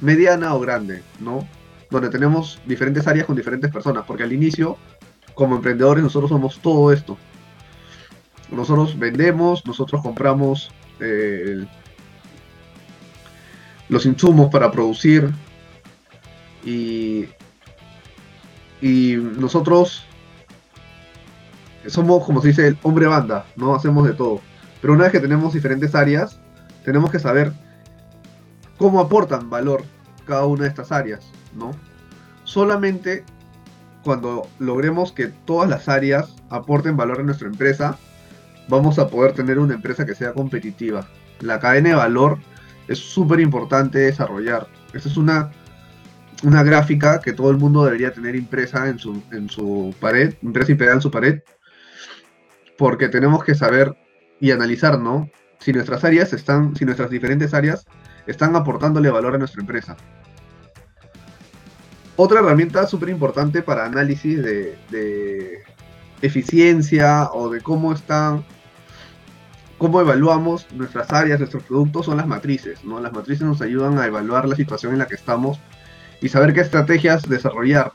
[0.00, 1.46] mediana o grande, ¿no?
[1.90, 4.76] Donde tenemos diferentes áreas con diferentes personas, porque al inicio,
[5.34, 7.16] como emprendedores, nosotros somos todo esto.
[8.50, 11.66] Nosotros vendemos, nosotros compramos eh,
[13.88, 15.30] los insumos para producir
[16.64, 17.26] y,
[18.80, 20.06] y nosotros
[21.86, 23.74] somos, como se dice, el hombre banda, ¿no?
[23.74, 24.40] Hacemos de todo.
[24.80, 26.38] Pero una vez que tenemos diferentes áreas,
[26.84, 27.52] tenemos que saber
[28.76, 29.84] cómo aportan valor
[30.26, 31.72] cada una de estas áreas, ¿no?
[32.44, 33.24] Solamente
[34.02, 37.98] cuando logremos que todas las áreas aporten valor a nuestra empresa,
[38.68, 41.06] vamos a poder tener una empresa que sea competitiva.
[41.40, 42.38] La cadena de valor
[42.86, 44.68] es súper importante desarrollar.
[44.92, 45.50] Esa es una,
[46.42, 50.72] una gráfica que todo el mundo debería tener impresa en su, en su pared, impresa
[50.72, 51.40] y pegada en su pared,
[52.76, 53.96] porque tenemos que saber
[54.40, 55.28] y analizar, ¿no?
[55.58, 57.86] Si nuestras áreas están, si nuestras diferentes áreas
[58.26, 59.96] están aportándole valor a nuestra empresa.
[62.16, 65.62] Otra herramienta súper importante para análisis de,
[66.20, 68.44] eficiencia o de cómo están
[69.78, 72.98] cómo evaluamos nuestras áreas, nuestros productos, son las matrices, ¿no?
[72.98, 75.60] Las matrices nos ayudan a evaluar la situación en la que estamos
[76.20, 77.92] y saber qué estrategias desarrollar.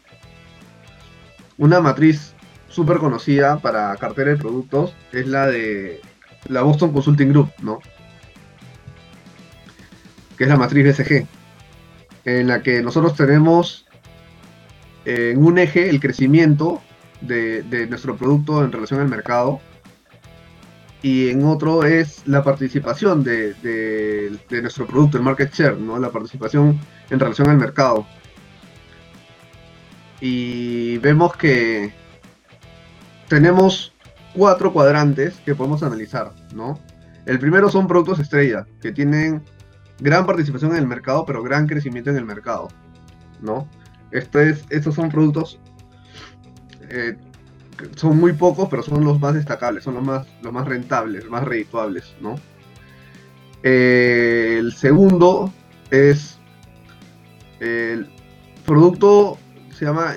[1.57, 2.33] Una matriz
[2.67, 6.01] súper conocida para cartera de productos es la de
[6.47, 7.79] la Boston Consulting Group, ¿no?
[10.37, 11.27] Que es la matriz BCG,
[12.25, 13.85] en la que nosotros tenemos
[15.05, 16.81] en un eje el crecimiento
[17.21, 19.61] de, nuestro producto en relación al mercado
[21.01, 25.99] y en otro es la participación de, nuestro producto, el market share, ¿no?
[25.99, 28.05] la participación en relación al mercado.
[30.19, 31.93] Y vemos que
[33.27, 33.93] tenemos
[34.33, 36.31] cuatro cuadrantes que podemos analizar.
[36.53, 36.79] ¿no?
[37.25, 39.43] El primero son productos estrella, que tienen
[39.99, 42.69] gran participación en el mercado, pero gran crecimiento en el mercado.
[43.41, 43.67] ¿no?
[44.11, 45.59] estos son productos,
[46.89, 47.17] eh,
[47.95, 51.43] son muy pocos, pero son los más destacables, son los más, los más rentables, más
[51.43, 52.35] redituables, ¿no?
[53.63, 55.51] Eh, el segundo
[55.89, 56.32] es
[57.63, 58.09] el
[58.65, 59.37] producto,
[59.71, 60.13] se llama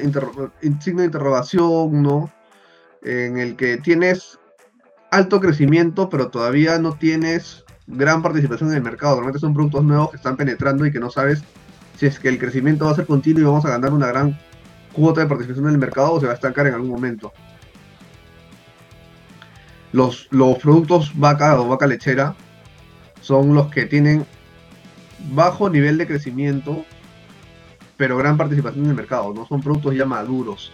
[0.81, 2.33] signo de interrogación, ¿no?
[3.03, 4.39] En el que tienes
[5.11, 9.15] alto crecimiento, pero todavía no tienes gran participación en el mercado.
[9.15, 11.43] Normalmente son productos nuevos que están penetrando y que no sabes
[11.97, 14.39] si es que el crecimiento va a ser continuo y vamos a ganar una gran
[14.93, 17.33] cuota de participación en el mercado o se va a estancar en algún momento.
[19.93, 22.35] Los, los productos vaca o vaca lechera
[23.21, 24.27] son los que tienen
[25.33, 26.85] bajo nivel de crecimiento,
[27.97, 29.33] pero gran participación en el mercado.
[29.35, 30.73] No son productos ya maduros.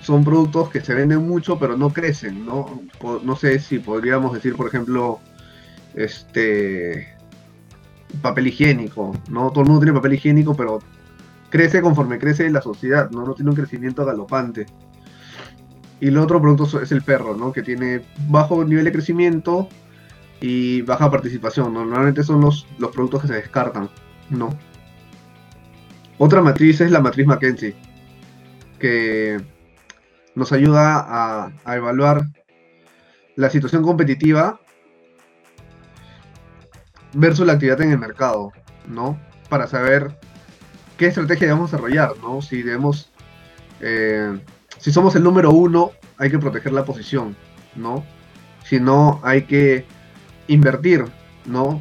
[0.00, 2.46] Son productos que se venden mucho, pero no crecen.
[2.46, 2.82] No,
[3.22, 5.20] no sé si podríamos decir, por ejemplo,
[5.94, 7.08] este
[8.22, 9.50] papel higiénico, ¿no?
[9.50, 10.80] Todo el mundo tiene papel higiénico, pero
[11.50, 13.24] crece conforme crece la sociedad, ¿no?
[13.24, 14.66] No tiene un crecimiento galopante.
[16.00, 17.52] Y el otro producto es el perro, ¿no?
[17.52, 19.68] Que tiene bajo nivel de crecimiento
[20.40, 21.74] y baja participación.
[21.74, 23.90] Normalmente son los, los productos que se descartan,
[24.30, 24.50] ¿no?
[26.18, 27.76] Otra matriz es la matriz McKenzie,
[28.80, 29.40] que
[30.34, 32.26] nos ayuda a, evaluar
[33.36, 34.60] la situación competitiva
[37.12, 38.52] versus la actividad en el mercado,
[38.88, 39.18] ¿no?
[39.48, 40.18] Para saber
[40.96, 42.42] qué estrategia debemos desarrollar, ¿no?
[42.42, 43.12] Si debemos,
[43.80, 44.40] eh,
[44.78, 47.36] si somos el número uno, hay que proteger la posición,
[47.76, 48.04] ¿no?
[48.64, 49.86] Si no, hay que
[50.48, 51.04] invertir,
[51.46, 51.80] ¿no?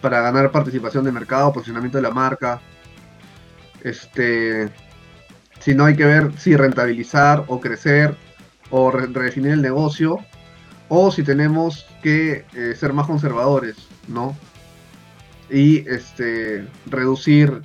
[0.00, 2.60] Para ganar participación de mercado, posicionamiento de la marca.
[3.86, 4.68] Este,
[5.60, 8.16] si no, hay que ver si rentabilizar o crecer
[8.70, 10.18] o redefinir el negocio
[10.88, 13.76] o si tenemos que eh, ser más conservadores,
[14.08, 14.36] ¿no?
[15.48, 17.62] Y este, reducir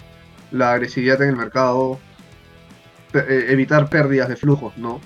[0.51, 1.99] la agresividad en el mercado,
[3.13, 5.01] eh, evitar pérdidas de flujos, ¿no?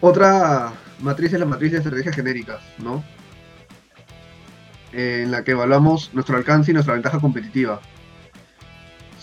[0.00, 3.04] Otra matriz es la matriz de estrategias genéricas, ¿no?
[4.92, 7.80] En la que evaluamos nuestro alcance y nuestra ventaja competitiva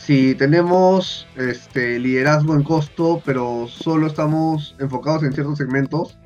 [0.10, 6.18] si tenemos este, liderazgo en costo, pero solo estamos enfocados en ciertos segmentos,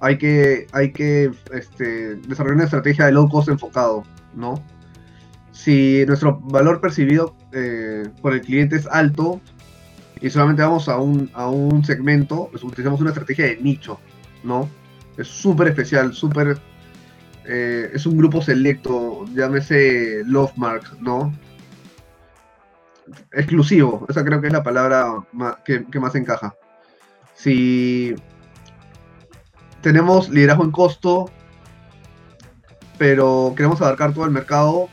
[0.00, 4.02] hay que, hay que este, desarrollar una estrategia de low cost enfocado,
[4.34, 4.60] ¿no?
[5.52, 9.40] Si nuestro valor percibido eh, por el cliente es alto
[10.20, 14.00] y solamente vamos a un, a un segmento, pues utilizamos una estrategia de nicho,
[14.42, 14.68] ¿no?
[15.16, 16.58] Es súper especial, súper...
[17.46, 21.32] Eh, es un grupo selecto, llámese Lovemark, ¿no?
[23.32, 25.24] exclusivo, esa creo que es la palabra
[25.64, 26.54] que, más encaja.
[27.34, 28.14] Si
[29.82, 31.30] tenemos liderazgo en costo,
[32.96, 34.88] pero queremos abarcar todo el mercado,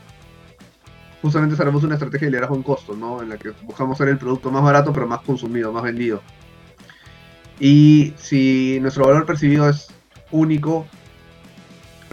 [1.22, 3.22] justamente haremos una estrategia de liderazgo en costo, ¿no?
[3.22, 6.20] En la que buscamos ser el producto más barato, pero más consumido, más vendido.
[7.60, 9.88] Y si nuestro valor percibido es
[10.32, 10.86] único,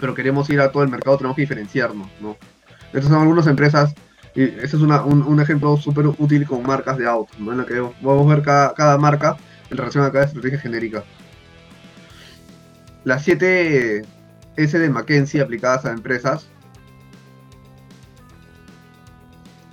[0.00, 2.36] pero queremos ir a todo el mercado, tenemos que diferenciarnos, ¿no?
[2.92, 3.94] Estas son algunas empresas
[4.34, 8.30] y ese es un, ejemplo súper útil con marcas de autos, en la que vamos
[8.30, 9.36] a ver cada, marca
[9.70, 11.04] en relación a cada estrategia genérica.
[13.04, 14.02] Las 7
[14.56, 16.48] S de McKinsey aplicadas a empresas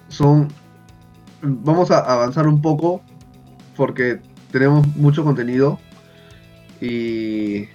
[0.09, 0.47] son...
[1.41, 3.01] Vamos a avanzar un poco
[3.75, 4.19] porque
[4.51, 5.79] tenemos mucho contenido
[6.81, 7.67] y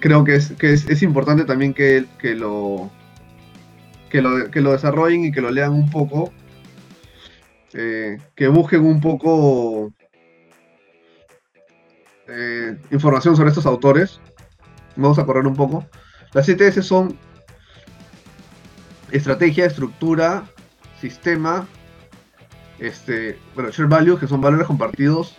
[0.00, 2.90] creo que es, que es, importante también que, que lo
[4.10, 6.32] que lo, desarrollen y que lo lean un poco,
[7.74, 9.92] eh, que busquen un poco
[12.28, 14.20] eh, información sobre estos autores.
[14.96, 15.86] Vamos a correr un poco.
[16.32, 17.18] Las 7S son
[19.10, 20.44] estrategia, estructura,
[21.00, 21.66] sistema,
[22.78, 25.36] este, bueno, share values, que son valores compartidos,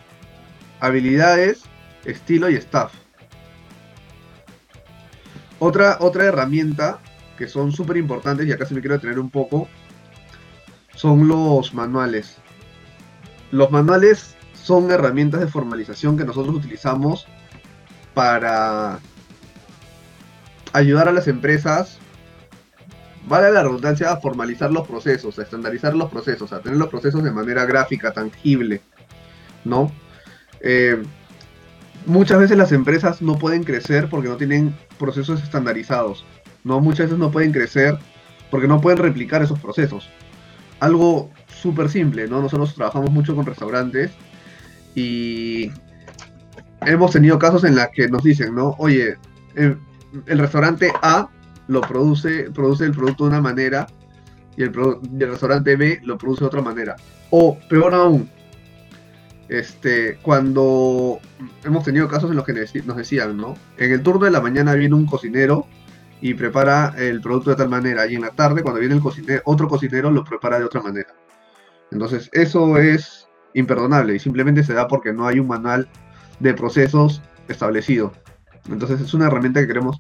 [0.80, 1.64] habilidades,
[2.06, 2.94] estilo y staff.
[5.60, 7.00] Otra, otra herramienta
[7.38, 9.68] que son súper importantes y acá se me quiero detener un poco
[10.96, 12.38] son los manuales.
[13.52, 17.28] Los manuales son herramientas de formalización que nosotros utilizamos
[18.14, 19.00] para
[20.74, 22.00] ayudar a las empresas,
[23.28, 27.24] vale la redundancia, a formalizar los procesos, a estandarizar los procesos, a tener los procesos
[27.24, 28.82] de manera gráfica, tangible,
[29.64, 29.92] ¿no?
[30.60, 31.02] Eh,
[32.08, 36.26] muchas veces las empresas no pueden crecer porque no tienen procesos estandarizados,
[36.64, 36.80] ¿no?
[36.80, 37.98] Muchas veces no pueden crecer
[38.50, 40.10] porque no pueden replicar esos procesos.
[40.80, 42.42] Algo súper simple, ¿no?
[42.42, 44.12] Nosotros trabajamos mucho con restaurantes
[44.96, 45.70] y
[46.86, 48.76] hemos tenido casos en los que nos dicen, ¿no?
[48.80, 49.18] Oye,
[49.56, 49.78] el,
[50.40, 51.30] restaurante A
[51.68, 53.86] lo produce, produce el producto de una manera
[54.56, 54.72] y el,
[55.20, 56.96] y el restaurante B lo produce de otra manera.
[57.32, 58.30] O peor aún,
[59.50, 61.20] este, cuando
[61.64, 62.54] hemos tenido casos en los que
[62.86, 63.56] nos decían, ¿no?
[63.78, 65.68] En el turno de la mañana viene un cocinero
[66.20, 69.42] y prepara el producto de tal manera, y en la tarde, cuando viene el cocinero,
[69.46, 71.14] otro cocinero lo prepara de otra manera.
[71.92, 75.88] Entonces, eso es imperdonable y simplemente se da porque no hay un manual
[76.40, 78.12] de procesos establecido.
[78.70, 80.00] Entonces, es una herramienta que queremos,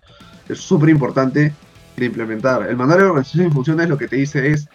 [0.49, 1.53] es súper importante
[1.95, 2.67] de implementar.
[2.67, 4.67] El manual de organización y funciones lo que te dice es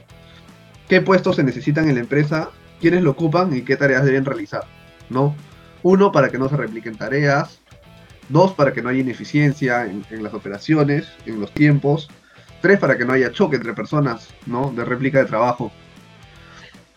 [0.89, 2.51] qué puestos se necesitan en la empresa
[2.83, 4.65] quiénes lo ocupan y qué tareas deben realizar,
[5.09, 5.35] ¿no?
[5.83, 7.61] Uno, para que no se repliquen tareas.
[8.29, 12.11] Dos, para que no haya ineficiencia en, las operaciones, en los tiempos.
[12.61, 14.73] Tres, para que no haya choque entre personas, ¿no?
[14.73, 15.73] De réplica de trabajo.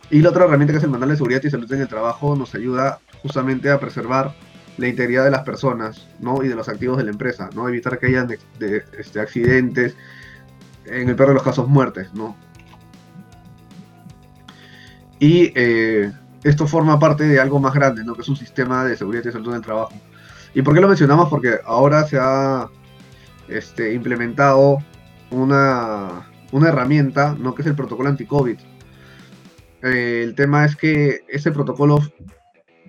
[0.09, 2.35] Y la otra herramienta que es el manual de seguridad y salud en el trabajo
[2.35, 4.35] nos ayuda justamente a preservar
[4.77, 6.43] la integridad de las personas, ¿no?
[6.43, 7.67] Y de los activos de la empresa, ¿no?
[7.69, 8.27] Evitar que haya
[8.97, 9.95] este, accidentes,
[10.85, 12.35] en el peor de los casos muertes, ¿no?
[15.19, 16.11] Y eh,
[16.43, 18.13] esto forma parte de algo más grande, ¿no?
[18.13, 19.93] que es un sistema de seguridad y salud en el trabajo.
[20.53, 21.29] ¿Y por qué lo mencionamos?
[21.29, 22.69] Porque ahora se ha
[23.47, 24.77] este, implementado
[25.31, 27.55] una, herramienta, ¿no?
[27.55, 28.57] que es el protocolo anti-COVID.
[29.83, 31.99] Eh, el tema es que ese protocolo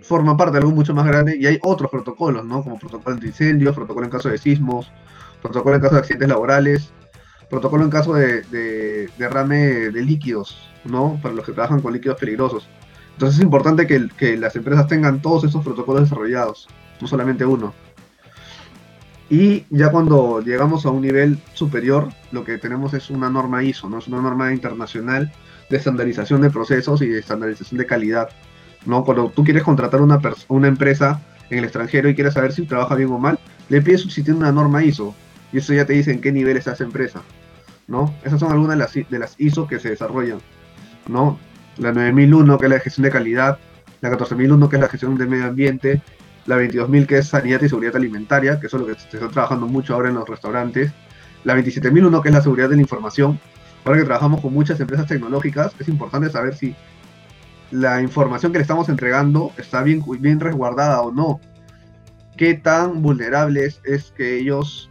[0.03, 2.62] forma parte de algo mucho más grande y hay otros protocolos, ¿no?
[2.62, 4.93] como protocolo anti-incendios, protocolo en caso de sismos,
[5.43, 6.93] protocolo en caso de accidentes laborales,
[7.49, 11.19] protocolo en caso de derrame de líquidos, ¿no?
[11.23, 12.69] Para los que trabajan con líquidos peligrosos.
[13.17, 16.69] Entonces es importante que, las empresas tengan todos esos protocolos desarrollados,
[17.01, 17.73] no solamente uno.
[19.31, 23.89] Y ya cuando llegamos a un nivel superior, lo que tenemos es una norma ISO,
[23.89, 24.01] ¿no?
[24.01, 25.33] Es una norma internacional
[25.71, 28.29] de estandarización de procesos y de estandarización de calidad,
[28.85, 29.03] ¿no?
[29.03, 32.97] Cuando tú quieres contratar una, una empresa en el extranjero y quieres saber si trabaja
[32.97, 33.39] bien o mal,
[33.71, 35.15] le pides si tiene una norma ISO
[35.55, 37.23] y eso ya te dice en qué nivel está esa empresa,
[37.87, 38.14] ¿no?
[38.24, 40.39] Esas son algunas de las, de ISO que se desarrollan.
[41.09, 41.39] ¿no?
[41.78, 43.59] La 9001, que es la gestión de calidad,
[44.01, 46.03] la 14001, que es la gestión del medio ambiente,
[46.47, 49.28] la 22000, que es sanidad y seguridad alimentaria, que eso es lo que se está
[49.28, 50.93] trabajando mucho ahora en los restaurantes,
[51.45, 53.39] la 27001, que es la seguridad de la información.
[53.84, 56.74] Ahora que trabajamos con muchas empresas tecnológicas, es importante saber si
[57.70, 61.41] la información que le estamos entregando está bien, bien resguardada o no.
[62.37, 64.91] Qué tan vulnerables es que ellos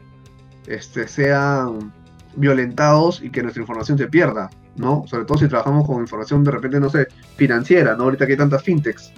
[0.67, 1.93] este, sean
[2.35, 4.49] violentados y que nuestra información se pierda.
[4.75, 5.03] ¿no?
[5.07, 8.03] Sobre todo si trabajamos con información de repente, no sé, financiera, ¿no?
[8.03, 9.11] Ahorita que hay tantas fintechs.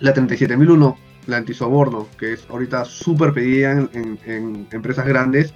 [0.00, 5.54] La 37001, la antisoborno, que es ahorita súper pedida en, empresas grandes,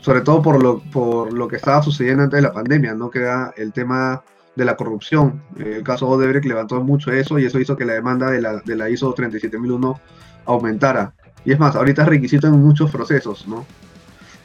[0.00, 3.10] sobre todo por lo, por lo que estaba sucediendo antes de la pandemia, ¿no?
[3.10, 4.22] Que era el tema
[4.56, 5.42] de la corrupción.
[5.58, 8.76] El caso Odebrecht levantó mucho eso y eso hizo que la demanda de la, de
[8.76, 10.00] la ISO 37001
[10.46, 11.14] aumentara.
[11.44, 13.64] Y es más, ahorita es requisito en muchos procesos, ¿no?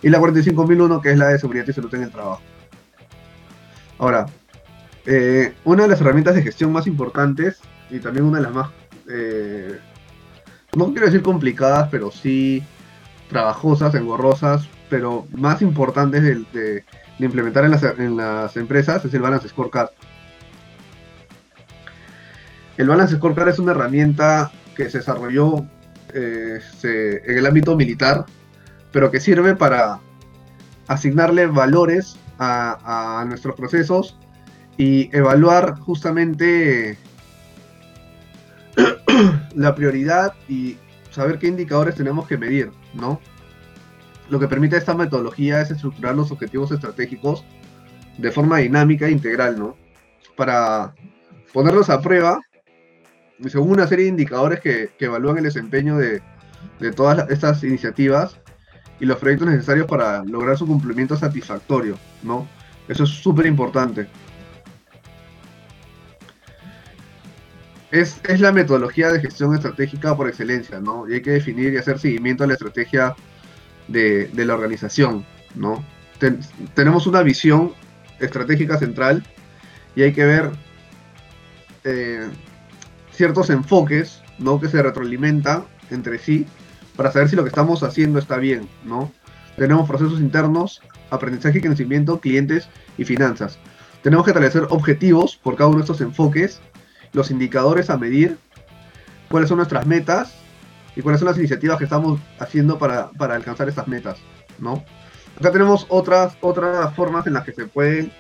[0.01, 2.41] Y la 45001, que es la de seguridad y salud en el trabajo.
[3.97, 4.27] Ahora,
[5.05, 8.69] eh, una de las herramientas de gestión más importantes y también una de las más,
[9.09, 9.79] eh,
[10.75, 12.63] no quiero decir complicadas, pero sí
[13.29, 16.83] trabajosas, engorrosas, pero más importantes de,
[17.19, 19.89] implementar en las, empresas es el Balance Scorecard.
[22.77, 25.65] El Balance Scorecard es una herramienta que se desarrolló
[26.13, 28.25] eh, en el ámbito militar,
[28.97, 29.99] pero que sirve para
[30.87, 34.17] asignarle valores a, nuestros procesos
[34.75, 36.97] y evaluar justamente
[39.53, 40.77] la prioridad y
[41.11, 43.21] saber qué indicadores tenemos que medir, ¿no?
[44.31, 47.45] Lo que permite esta metodología es estructurar los objetivos estratégicos
[48.17, 49.77] de forma dinámica e integral, ¿no?
[50.35, 50.95] Para
[51.53, 52.41] ponerlos a prueba
[53.47, 56.23] según una serie de indicadores que, evalúan el desempeño de,
[56.79, 58.39] de todas estas iniciativas
[58.99, 62.47] y los proyectos necesarios para lograr su cumplimiento satisfactorio, ¿no?
[62.87, 64.07] Eso es súper importante.
[67.91, 71.09] es, es, la metodología de gestión estratégica por excelencia, ¿no?
[71.09, 73.15] Y hay que definir y hacer seguimiento a la estrategia
[73.87, 75.25] de, la organización,
[75.55, 75.83] ¿no?
[76.73, 77.73] tenemos una visión
[78.19, 79.23] estratégica central
[79.95, 80.49] y hay que ver
[81.83, 82.27] eh,
[83.11, 84.59] ciertos enfoques, ¿no?
[84.59, 86.47] Que se retroalimentan entre sí
[86.97, 89.11] para saber si lo que estamos haciendo está bien, ¿no?
[89.55, 92.67] Tenemos procesos internos, aprendizaje y conocimiento, clientes
[92.97, 93.57] y finanzas.
[94.01, 96.59] Tenemos que establecer objetivos por cada uno de estos enfoques,
[97.13, 98.37] los indicadores a medir,
[99.29, 100.35] cuáles son nuestras metas
[100.95, 104.17] y cuáles son las iniciativas que estamos haciendo para, alcanzar estas metas,
[104.59, 104.83] ¿no?
[105.39, 108.11] Acá tenemos otras, otras formas en las que se pueden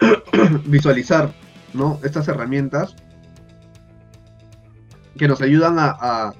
[0.64, 1.30] visualizar
[1.74, 2.00] ¿no?
[2.02, 2.96] estas herramientas
[5.16, 6.32] que nos ayudan a,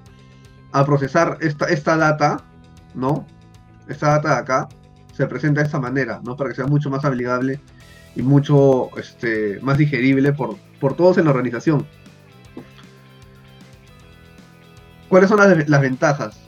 [0.73, 2.45] a, procesar esta, esta data,
[2.95, 3.27] ¿no?
[3.89, 4.69] Esta data de acá
[5.13, 6.37] se presenta de esta manera, ¿no?
[6.37, 7.61] Para que sea mucho más amigable
[8.15, 11.87] y mucho este, más digerible por, por todos en la organización.
[15.09, 16.41] ¿Cuáles son las, ventajas?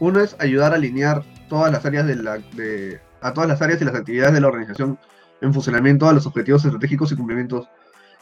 [0.00, 3.80] Uno es ayudar a alinear todas las áreas de la, de, a todas las áreas
[3.80, 4.98] y las actividades de la organización
[5.40, 7.68] en funcionamiento a los objetivos estratégicos y cumplimientos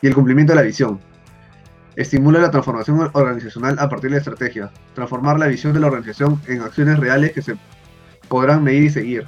[0.02, 1.00] y el cumplimiento de la visión.
[1.96, 4.70] Estimula la transformación organizacional a partir de la estrategia.
[4.94, 7.56] Transformar la visión de la organización en acciones reales que se
[8.28, 9.24] podrán medir y seguir.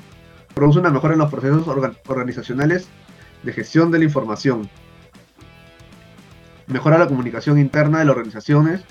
[0.55, 1.67] Produce una mejora en los procesos
[2.07, 2.89] organizacionales
[3.43, 4.69] de gestión de la información.
[6.67, 8.83] Mejora la comunicación interna de las organizaciones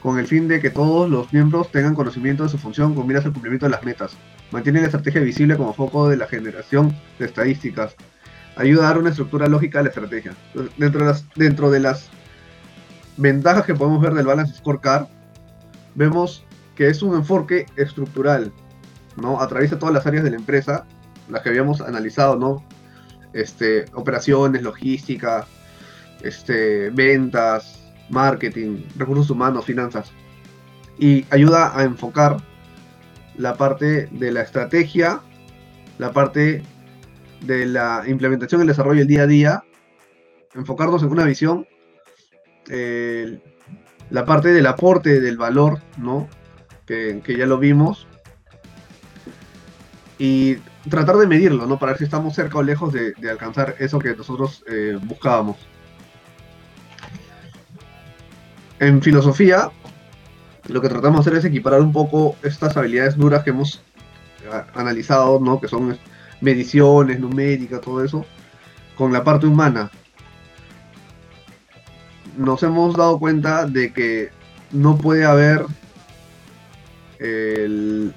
[0.00, 3.24] con el fin de que todos los miembros tengan conocimiento de su función con miras
[3.24, 4.16] al cumplimiento de las metas.
[4.50, 7.94] Mantiene la estrategia visible como foco de la generación de estadísticas.
[8.56, 10.32] Ayuda a dar una estructura lógica a la estrategia.
[10.76, 12.10] Dentro de las, dentro de las
[13.16, 15.06] ventajas que podemos ver del Balance Scorecard,
[15.94, 16.44] vemos
[16.74, 18.52] que es un enfoque estructural,
[19.16, 19.40] ¿no?
[19.40, 20.86] Atraviesa todas las áreas de la empresa,
[21.28, 22.64] las que habíamos analizado, ¿no?
[23.32, 25.46] Este, operaciones, logística,
[26.22, 30.12] este, ventas, marketing, recursos humanos, finanzas.
[30.98, 32.36] Y ayuda a enfocar
[33.36, 35.20] la parte de la estrategia,
[35.98, 36.62] la parte
[37.40, 39.64] de la implementación y el desarrollo del día a día,
[40.54, 41.66] enfocarnos en una visión,
[42.68, 46.28] la parte del aporte del valor, ¿no?
[46.86, 48.06] Que, ya lo vimos.
[50.18, 50.56] Y
[50.88, 51.78] tratar de medirlo, ¿no?
[51.78, 55.56] Para ver si estamos cerca o lejos de, alcanzar eso que nosotros eh, buscábamos
[58.78, 59.70] en filosofía,
[60.68, 63.82] lo que tratamos de hacer es equiparar un poco estas habilidades duras que hemos
[64.74, 65.60] analizado, ¿no?
[65.60, 65.98] Que son
[66.40, 68.24] mediciones, numérica, todo eso,
[68.96, 69.90] con la parte humana.
[72.36, 74.30] Nos hemos dado cuenta de que
[74.72, 75.66] no puede haber
[77.18, 78.14] el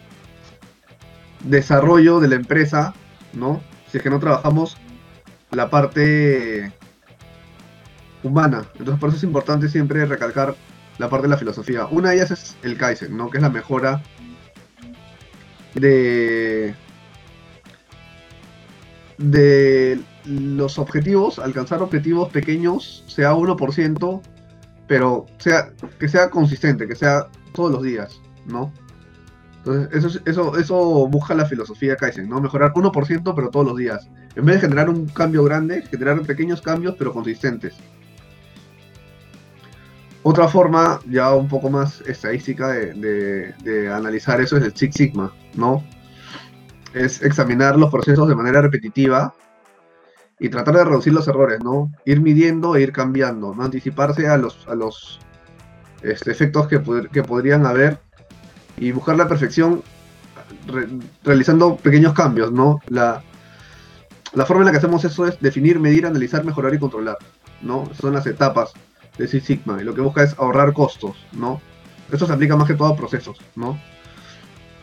[1.44, 2.94] desarrollo de la empresa,
[3.34, 3.62] ¿no?
[3.92, 4.78] Si es que no trabajamos
[5.52, 6.72] la parte
[8.24, 8.66] humana.
[8.74, 10.56] Entonces por eso es importante siempre recalcar
[10.98, 11.86] la parte de la filosofía.
[11.86, 13.30] Una de ellas es el Kaizen, ¿no?
[13.30, 14.02] Que es la mejora
[15.76, 16.74] de
[19.18, 24.22] de los objetivos, alcanzar objetivos pequeños, sea 1%,
[24.88, 28.72] pero sea que sea consistente, que sea todos los días, ¿no?
[29.58, 32.40] Entonces, eso, eso, eso busca la filosofía Kaizen, ¿no?
[32.40, 34.10] Mejorar 1%, pero todos los días.
[34.36, 37.76] En vez de generar un cambio grande, generar pequeños cambios, pero consistentes.
[40.24, 45.84] Otra forma, ya un poco más estadística de, analizar eso es el Six Sigma, ¿no?
[46.94, 49.34] Es examinar los procesos de manera repetitiva
[50.40, 51.92] y tratar de reducir los errores, ¿no?
[52.06, 55.20] Ir midiendo e ir cambiando, no anticiparse a los, a los
[56.02, 56.82] este, efectos que,
[57.12, 58.00] que, podrían haber
[58.78, 59.82] y buscar la perfección
[61.24, 62.80] realizando pequeños cambios, ¿no?
[62.88, 63.24] La,
[64.34, 67.18] la forma en la que hacemos eso es definir, medir, analizar, mejorar y controlar,
[67.62, 67.90] ¿no?
[68.00, 68.74] Son las etapas
[69.18, 71.60] de Six Sigma y lo que busca es ahorrar costos, ¿no?
[72.12, 73.80] Esto se aplica más que todo a procesos, ¿no?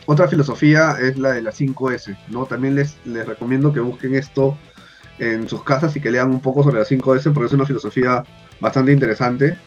[0.05, 2.45] Otra filosofía es la de las 5S, ¿no?
[2.45, 4.57] También les, les recomiendo que busquen esto
[5.19, 8.23] en sus casas y que lean un poco sobre las 5S porque es una filosofía
[8.59, 9.57] bastante interesante.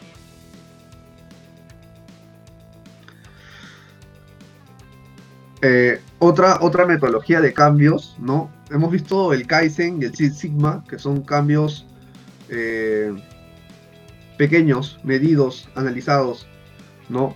[5.61, 8.49] Eh, otra, otra metodología de cambios, ¿no?
[8.69, 11.85] Hemos visto el Kaizen y el Six Sigma, que son cambios
[12.49, 13.13] eh,
[14.37, 16.47] pequeños, medidos, analizados,
[17.09, 17.35] ¿no?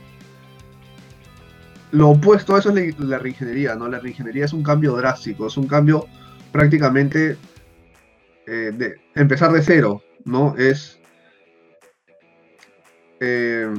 [1.91, 3.88] Lo opuesto a eso es la, reingeniería, ¿no?
[3.88, 6.07] La reingeniería es un cambio drástico, es un cambio
[6.51, 7.38] prácticamente
[8.47, 10.55] eh, de empezar de cero, ¿no?
[10.57, 10.99] Es
[13.19, 13.71] eh,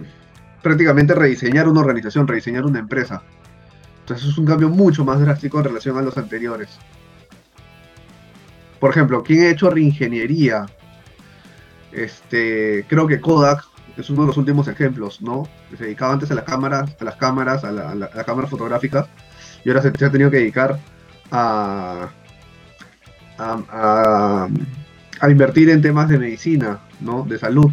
[0.63, 3.23] prácticamente rediseñar una organización, rediseñar una empresa.
[4.01, 6.79] Entonces es un cambio mucho más drástico en relación a los anteriores.
[8.81, 10.67] Por ejemplo, ¿quién ha hecho reingeniería
[11.93, 13.65] Este, creo que Kodak
[13.97, 15.49] es uno de los últimos ejemplos, ¿no?
[15.77, 19.07] Se dedicaba antes a las cámaras, a las cámaras, a la, a cámaras fotográficas,
[19.65, 20.79] y ahora se, ha tenido que dedicar
[21.31, 22.11] a,
[23.39, 24.49] a,
[25.29, 27.25] invertir en temas de medicina, ¿no?
[27.25, 27.71] De salud.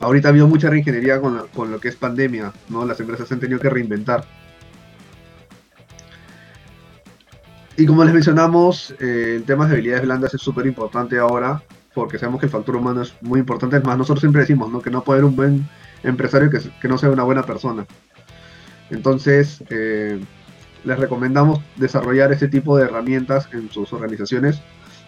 [0.00, 2.84] Ahorita ha habido mucha reingeniería con, con lo que es pandemia, ¿no?
[2.84, 4.24] Las empresas se han tenido que reinventar.
[7.80, 11.62] Y como les mencionamos, eh, el tema de habilidades blandas es súper importante ahora,
[11.94, 13.78] porque sabemos que el factor humano es muy importante.
[13.78, 14.82] Es más, nosotros siempre decimos ¿no?
[14.82, 15.68] que no puede haber un buen
[16.02, 17.86] empresario que, no sea una buena persona.
[18.90, 20.20] Entonces, eh,
[20.84, 24.60] les recomendamos desarrollar ese tipo de herramientas en sus organizaciones.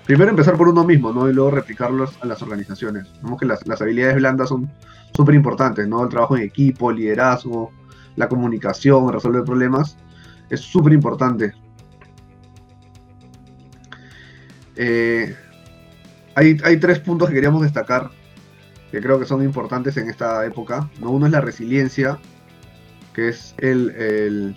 [0.07, 1.29] Primero empezar por uno mismo, ¿no?
[1.29, 3.07] Y luego replicarlos a las organizaciones.
[3.23, 4.71] Vemos que las, las habilidades blandas son
[5.15, 6.03] súper importantes, ¿no?
[6.03, 7.73] El trabajo en equipo, liderazgo,
[8.17, 9.97] la comunicación, resolver problemas,
[10.51, 11.55] es súper importante.
[14.77, 15.35] Eh,
[16.35, 18.11] hay, tres puntos que queríamos destacar
[18.91, 20.91] que creo que son importantes en esta época.
[21.01, 22.19] Uno es la resiliencia,
[23.15, 24.55] que es el,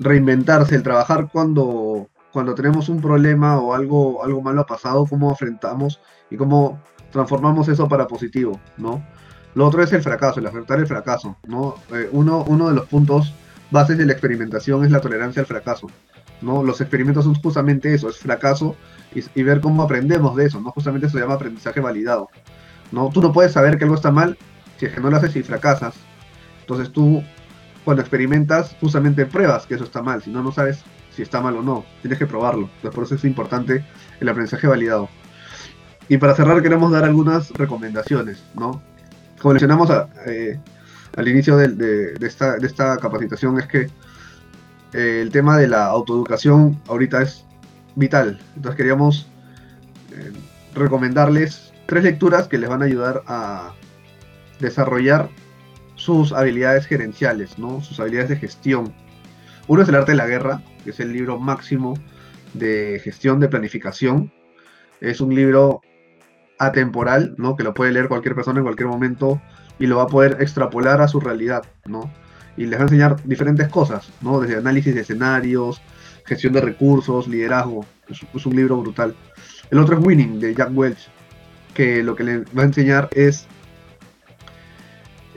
[0.00, 5.30] reinventarse, el trabajar cuando, cuando tenemos un problema o algo, algo malo ha pasado, cómo
[5.30, 6.80] afrontamos y cómo
[7.10, 9.04] transformamos eso para positivo, ¿no?
[9.54, 11.76] Lo otro es el fracaso, el afrontar el fracaso, ¿no?
[11.92, 13.32] Eh, uno, uno de los puntos
[13.70, 15.88] bases de la experimentación es la tolerancia al fracaso.
[16.40, 16.62] ¿no?
[16.62, 18.76] Los experimentos son justamente eso, es fracaso
[19.14, 20.70] y, ver cómo aprendemos de eso, ¿no?
[20.72, 22.28] Justamente eso se llama aprendizaje validado,
[22.90, 23.10] ¿no?
[23.10, 24.36] Tú no puedes saber que algo está mal
[24.78, 25.94] si es que no lo haces y fracasas.
[26.60, 27.22] Entonces tú,
[27.84, 30.82] cuando experimentas, justamente pruebas que eso está mal, si no, no sabes
[31.14, 32.68] si está mal o no, tienes que probarlo.
[32.76, 33.84] Entonces por eso es importante
[34.20, 35.08] el aprendizaje validado.
[36.08, 38.82] Y para cerrar queremos dar algunas recomendaciones, ¿no?
[39.40, 39.90] Como mencionamos
[40.26, 40.58] eh,
[41.16, 43.90] al inicio de, esta, de esta capacitación es que
[44.92, 47.44] eh, el tema de la autoeducación ahorita es
[47.94, 48.40] vital.
[48.56, 49.28] Entonces queríamos
[50.12, 50.32] eh,
[50.74, 53.72] recomendarles tres lecturas que les van a ayudar a
[54.60, 55.28] desarrollar
[56.04, 57.80] sus habilidades gerenciales, ¿no?
[57.80, 58.94] sus habilidades de gestión.
[59.66, 61.94] Uno es El arte de la guerra, que es el libro máximo
[62.52, 64.30] de gestión de planificación.
[65.00, 65.80] Es un libro
[66.58, 67.56] atemporal, ¿no?
[67.56, 69.40] que lo puede leer cualquier persona en cualquier momento
[69.78, 71.64] y lo va a poder extrapolar a su realidad.
[71.86, 72.10] ¿no?
[72.56, 74.40] y les va a enseñar diferentes cosas, ¿no?
[74.40, 75.80] Desde análisis de escenarios,
[76.24, 77.84] gestión de recursos, liderazgo.
[78.08, 79.14] Es, un libro brutal.
[79.70, 81.08] El otro es Winning, de Jack Welch,
[81.72, 83.46] que lo que le va a enseñar es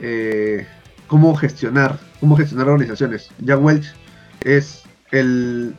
[0.00, 0.66] eh,
[1.06, 3.30] cómo gestionar, cómo gestionar organizaciones.
[3.40, 3.94] Jack Welch
[4.42, 5.74] es el,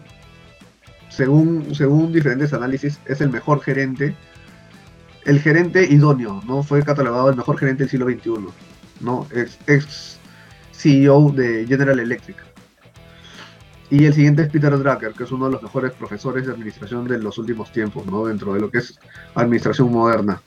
[1.09, 4.15] según, según diferentes análisis, es el mejor gerente,
[5.25, 6.63] el gerente idóneo, ¿no?
[6.63, 8.47] Fue catalogado el mejor gerente del siglo XXI,
[9.01, 9.27] ¿no?
[9.67, 10.19] es
[10.71, 12.37] CEO de General Electric.
[13.91, 17.07] Y el siguiente es Peter Drucker, que es uno de los mejores profesores de administración
[17.07, 18.27] de los últimos tiempos, ¿no?
[18.27, 18.99] dentro de lo que es
[19.33, 20.41] administración moderna.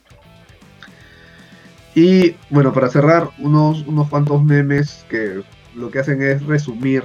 [1.95, 5.43] Y bueno, para cerrar, unos, unos cuantos memes que
[5.75, 7.05] lo que hacen es resumir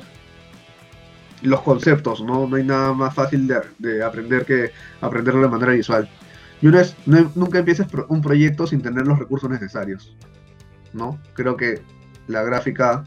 [1.42, 2.48] los conceptos, ¿no?
[2.48, 3.48] No hay nada más fácil
[3.80, 4.72] de, aprender que
[5.02, 6.10] aprenderlo de manera visual.
[6.62, 10.16] Y uno es, nunca empieces un proyecto sin tener los recursos necesarios,
[10.94, 11.20] ¿no?
[11.34, 11.82] Creo que
[12.28, 13.04] la gráfica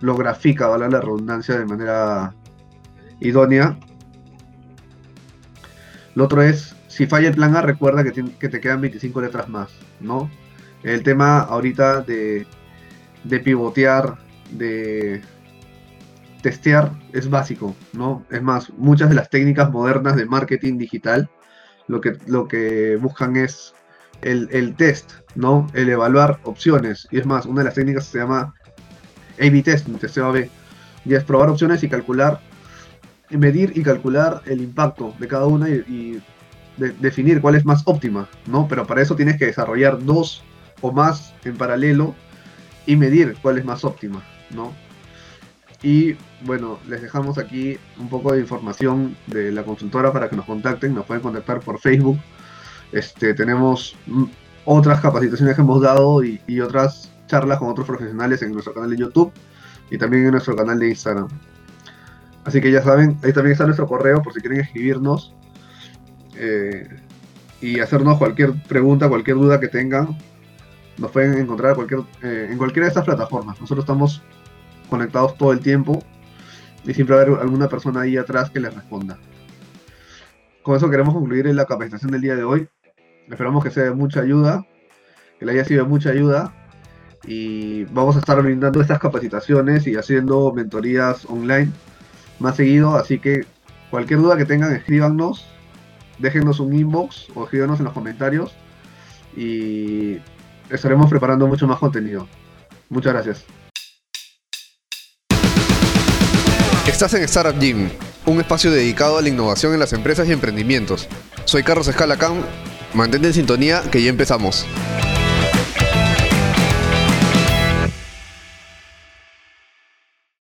[0.00, 2.34] lo grafica, vale la redundancia, de manera
[3.20, 3.78] idónea.
[6.14, 9.70] Lo otro es, si falla el plan A, recuerda que, te quedan 25 letras más,
[10.00, 10.30] ¿no?
[10.82, 12.46] El tema ahorita de,
[13.24, 14.18] de pivotear,
[14.50, 15.22] de
[16.42, 18.24] testear, es básico, ¿no?
[18.30, 21.30] Es más, muchas de las técnicas modernas de marketing digital
[21.88, 23.74] lo que, lo que buscan es
[24.22, 25.66] el, el, test, ¿no?
[25.74, 27.08] El evaluar opciones.
[27.10, 28.54] Y es más, una de las técnicas se llama
[29.38, 30.50] a-B testing, testeo A-B.
[31.04, 32.40] Y es probar opciones y calcular,
[33.30, 36.22] medir y calcular el impacto de cada una y,
[37.00, 38.66] definir cuál es más óptima, ¿no?
[38.66, 40.42] Pero para eso tienes que desarrollar dos
[40.82, 42.14] o más en paralelo
[42.84, 44.72] y medir cuál es más óptima, ¿no?
[45.82, 50.44] Y bueno, les dejamos aquí un poco de información de la consultora para que nos
[50.44, 50.94] contacten.
[50.94, 52.18] Nos pueden contactar por Facebook.
[52.92, 53.96] Este, tenemos
[54.64, 58.90] otras capacitaciones que hemos dado y, y otras charlas con otros profesionales en nuestro canal
[58.90, 59.32] de YouTube
[59.90, 61.28] y también en nuestro canal de Instagram.
[62.44, 65.34] Así que ya saben, ahí también está nuestro correo por si quieren escribirnos
[66.36, 66.88] eh,
[67.60, 70.18] y hacernos cualquier pregunta, cualquier duda que tengan.
[70.98, 71.76] Nos pueden encontrar
[72.22, 73.60] eh, en cualquiera de estas plataformas.
[73.60, 74.22] Nosotros estamos
[74.88, 76.02] conectados todo el tiempo
[76.84, 79.18] y siempre va a haber alguna persona ahí atrás que les responda.
[80.62, 82.68] Con eso queremos concluir la capacitación del día de hoy.
[83.28, 84.66] Esperamos que sea de mucha ayuda,
[85.38, 86.54] que le haya sido de mucha ayuda
[87.24, 91.70] y vamos a estar brindando estas capacitaciones y haciendo mentorías online
[92.38, 93.46] más seguido, así que
[93.90, 95.46] cualquier duda que tengan escríbanos,
[96.18, 98.54] déjenos un inbox o escríbanos en los comentarios
[99.36, 100.18] y
[100.72, 102.28] estaremos preparando mucho más contenido.
[102.88, 103.44] Muchas gracias.
[106.86, 107.88] Estás en Startup Gym,
[108.26, 111.08] un espacio dedicado a la innovación en las empresas y emprendimientos.
[111.44, 112.44] Soy Carlos Escalacán,
[112.92, 114.66] mantente en sintonía que ya empezamos.